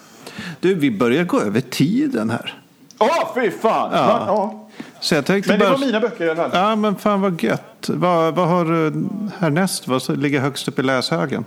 Du, 0.60 0.74
vi 0.74 0.90
börjar 0.90 1.24
gå 1.24 1.40
över 1.40 1.60
tiden 1.60 2.30
här. 2.30 2.62
Åh, 2.98 3.34
fy 3.34 3.50
fan! 3.50 3.90
Ja. 3.92 4.24
Ja. 4.26 4.68
Så 5.00 5.14
jag 5.14 5.26
tänkte 5.26 5.52
Men 5.52 5.58
det 5.58 5.64
bara... 5.64 5.72
var 5.72 5.86
mina 5.86 6.00
böcker 6.00 6.24
i 6.24 6.30
alla 6.30 6.50
fall. 6.50 6.50
Ja, 6.52 6.76
men 6.76 6.96
fan 6.96 7.20
vad 7.20 7.42
gött. 7.42 7.88
Vad, 7.88 8.34
vad 8.34 8.48
har 8.48 8.64
du 8.64 9.06
härnäst? 9.38 9.88
Vad 9.88 10.18
ligger 10.18 10.40
högst 10.40 10.68
upp 10.68 10.78
i 10.78 10.82
läshögen? 10.82 11.44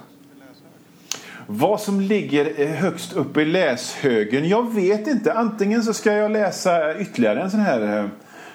Vad 1.47 1.81
som 1.81 2.01
ligger 2.01 2.61
eh, 2.61 2.67
högst 2.69 3.13
upp 3.13 3.37
i 3.37 3.45
läshögen? 3.45 4.47
Jag 4.47 4.73
vet 4.73 5.07
inte. 5.07 5.33
Antingen 5.33 5.83
så 5.83 5.93
ska 5.93 6.11
jag 6.13 6.31
läsa 6.31 6.99
ytterligare 6.99 7.41
en 7.41 7.51
sån 7.51 7.59
här 7.59 7.99
eh, 7.99 8.05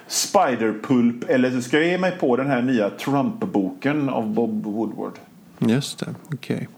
Spiderpulp 0.06 1.24
eller 1.30 1.50
så 1.50 1.62
ska 1.62 1.76
jag 1.78 1.86
ge 1.86 1.98
mig 1.98 2.10
på 2.20 2.36
den 2.36 2.46
här 2.46 2.62
nya 2.62 2.90
Trump-boken 2.90 4.08
av 4.08 4.28
Bob 4.34 4.64
Woodward. 4.66 5.12
Just 5.58 5.98
det, 5.98 6.14
okej. 6.32 6.68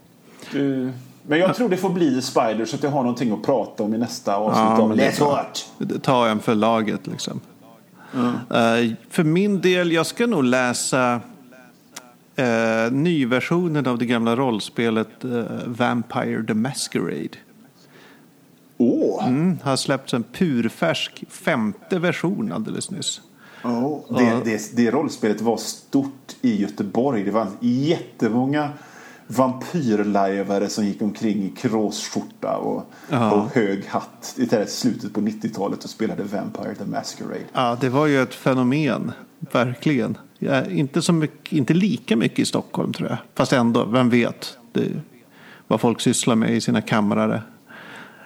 Eh, 0.55 0.89
Men 1.27 1.39
jag 1.39 1.55
tror 1.55 1.69
det 1.69 1.77
får 1.77 1.89
bli 1.89 2.21
Spider 2.21 2.65
så 2.65 2.75
att 2.75 2.83
jag 2.83 2.89
har 2.89 3.01
någonting 3.01 3.31
att 3.31 3.43
prata 3.43 3.83
om 3.83 3.93
i 3.93 3.97
nästa 3.97 4.35
avsnitt 4.35 4.63
Ja, 4.77 4.81
av 4.81 4.95
Läs 4.95 5.19
hårt. 5.19 5.65
Ta 6.01 6.27
en 6.27 6.39
för 6.39 6.55
laget 6.55 7.07
liksom. 7.07 7.39
Eh, 8.13 8.93
för 9.09 9.23
min 9.23 9.61
del, 9.61 9.91
jag 9.91 10.05
ska 10.05 10.27
nog 10.27 10.43
läsa 10.43 11.21
uh, 12.39 12.91
nyversionen 12.91 13.87
av 13.87 13.97
det 13.97 14.05
gamla 14.05 14.35
rollspelet 14.35 15.23
eh, 15.23 15.43
Vampire 15.65 16.43
the 16.47 16.53
Masquerade. 16.53 17.37
Åh! 18.77 19.27
Mm, 19.27 19.57
har 19.63 19.75
släppts 19.75 20.13
en 20.13 20.23
purfärsk 20.23 21.23
femte 21.29 21.99
version 21.99 22.51
alldeles 22.51 22.91
nyss. 22.91 23.21
Ja, 23.63 24.03
det, 24.09 24.41
det, 24.45 24.75
det 24.75 24.91
rollspelet 24.91 25.41
var 25.41 25.57
stort 25.57 26.35
i 26.41 26.61
Göteborg. 26.61 27.23
Det 27.23 27.31
var 27.31 27.47
jättemånga 27.59 28.69
vampyrlajvare 29.27 30.69
som 30.69 30.85
gick 30.85 31.01
omkring 31.01 31.43
i 31.43 31.49
kråsskjorta 31.49 32.57
och, 32.57 32.85
Ja. 33.09 33.31
och 33.31 33.55
hög 33.55 33.85
hatt 33.85 34.35
i 34.37 34.65
slutet 34.67 35.13
på 35.13 35.21
90-talet 35.21 35.83
och 35.83 35.89
spelade 35.89 36.23
Vampire 36.23 36.75
the 36.75 36.85
Masquerade. 36.85 37.43
Ja, 37.53 37.77
det 37.81 37.89
var 37.89 38.07
ju 38.07 38.21
ett 38.21 38.33
fenomen, 38.33 39.11
verkligen. 39.39 40.17
Inte, 40.69 41.01
så 41.01 41.13
mycket, 41.13 41.53
inte 41.53 41.73
lika 41.73 42.15
mycket 42.15 42.39
i 42.39 42.45
Stockholm 42.45 42.93
tror 42.93 43.09
jag. 43.09 43.17
Fast 43.35 43.53
ändå, 43.53 43.85
vem 43.85 44.09
vet 44.09 44.57
det, 44.71 44.87
vad 45.67 45.81
folk 45.81 46.01
sysslar 46.01 46.35
med 46.35 46.51
i 46.51 46.61
sina 46.61 46.81
kamrar. 46.81 47.43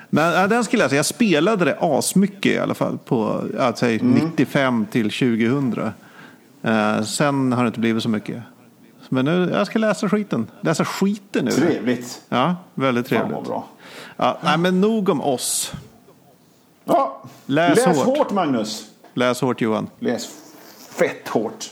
Men 0.10 0.34
ja, 0.34 0.48
den 0.48 0.64
skulle 0.64 0.84
jag 0.84 0.90
säga, 0.90 1.00
jag 1.00 1.06
spelade 1.06 1.66
det 1.66 1.78
asmycket 1.82 2.52
i 2.52 2.58
alla 2.60 2.74
fall 2.74 2.98
på 2.98 3.44
ja, 3.58 3.74
säg, 3.76 4.00
95 4.04 4.86
till 4.92 5.12
2000. 5.12 5.92
Eh, 6.62 7.02
sen 7.04 7.54
har 7.54 7.64
det 7.64 7.68
inte 7.68 7.80
blivit 7.80 8.04
så 8.04 8.10
mycket. 8.10 8.44
Men 9.10 9.26
nu, 9.26 9.50
jag 9.54 9.68
ska 9.68 9.80
läsa 9.80 10.10
skiten. 10.10 10.48
Läsa 10.62 10.86
skiten 10.86 11.46
nu. 11.46 11.52
Trevligt! 11.52 12.22
Ja, 12.30 12.56
väldigt 12.74 13.08
Fan 13.08 13.20
vad 13.20 13.28
trevligt. 13.30 13.48
bra. 13.48 13.68
Ja, 14.18 14.38
nej, 14.44 14.58
men 14.58 14.82
nog 14.82 15.10
om 15.10 15.22
oss. 15.22 15.74
Ja. 16.86 17.24
Läs 17.46 17.76
Läs 17.86 17.98
hårt. 17.98 18.18
hårt 18.18 18.32
Magnus! 18.32 18.86
Läs 19.14 19.42
hårt 19.42 19.62
Johan. 19.62 19.90
Läs 20.00 20.30
fett 20.92 21.28
hårt! 21.28 21.70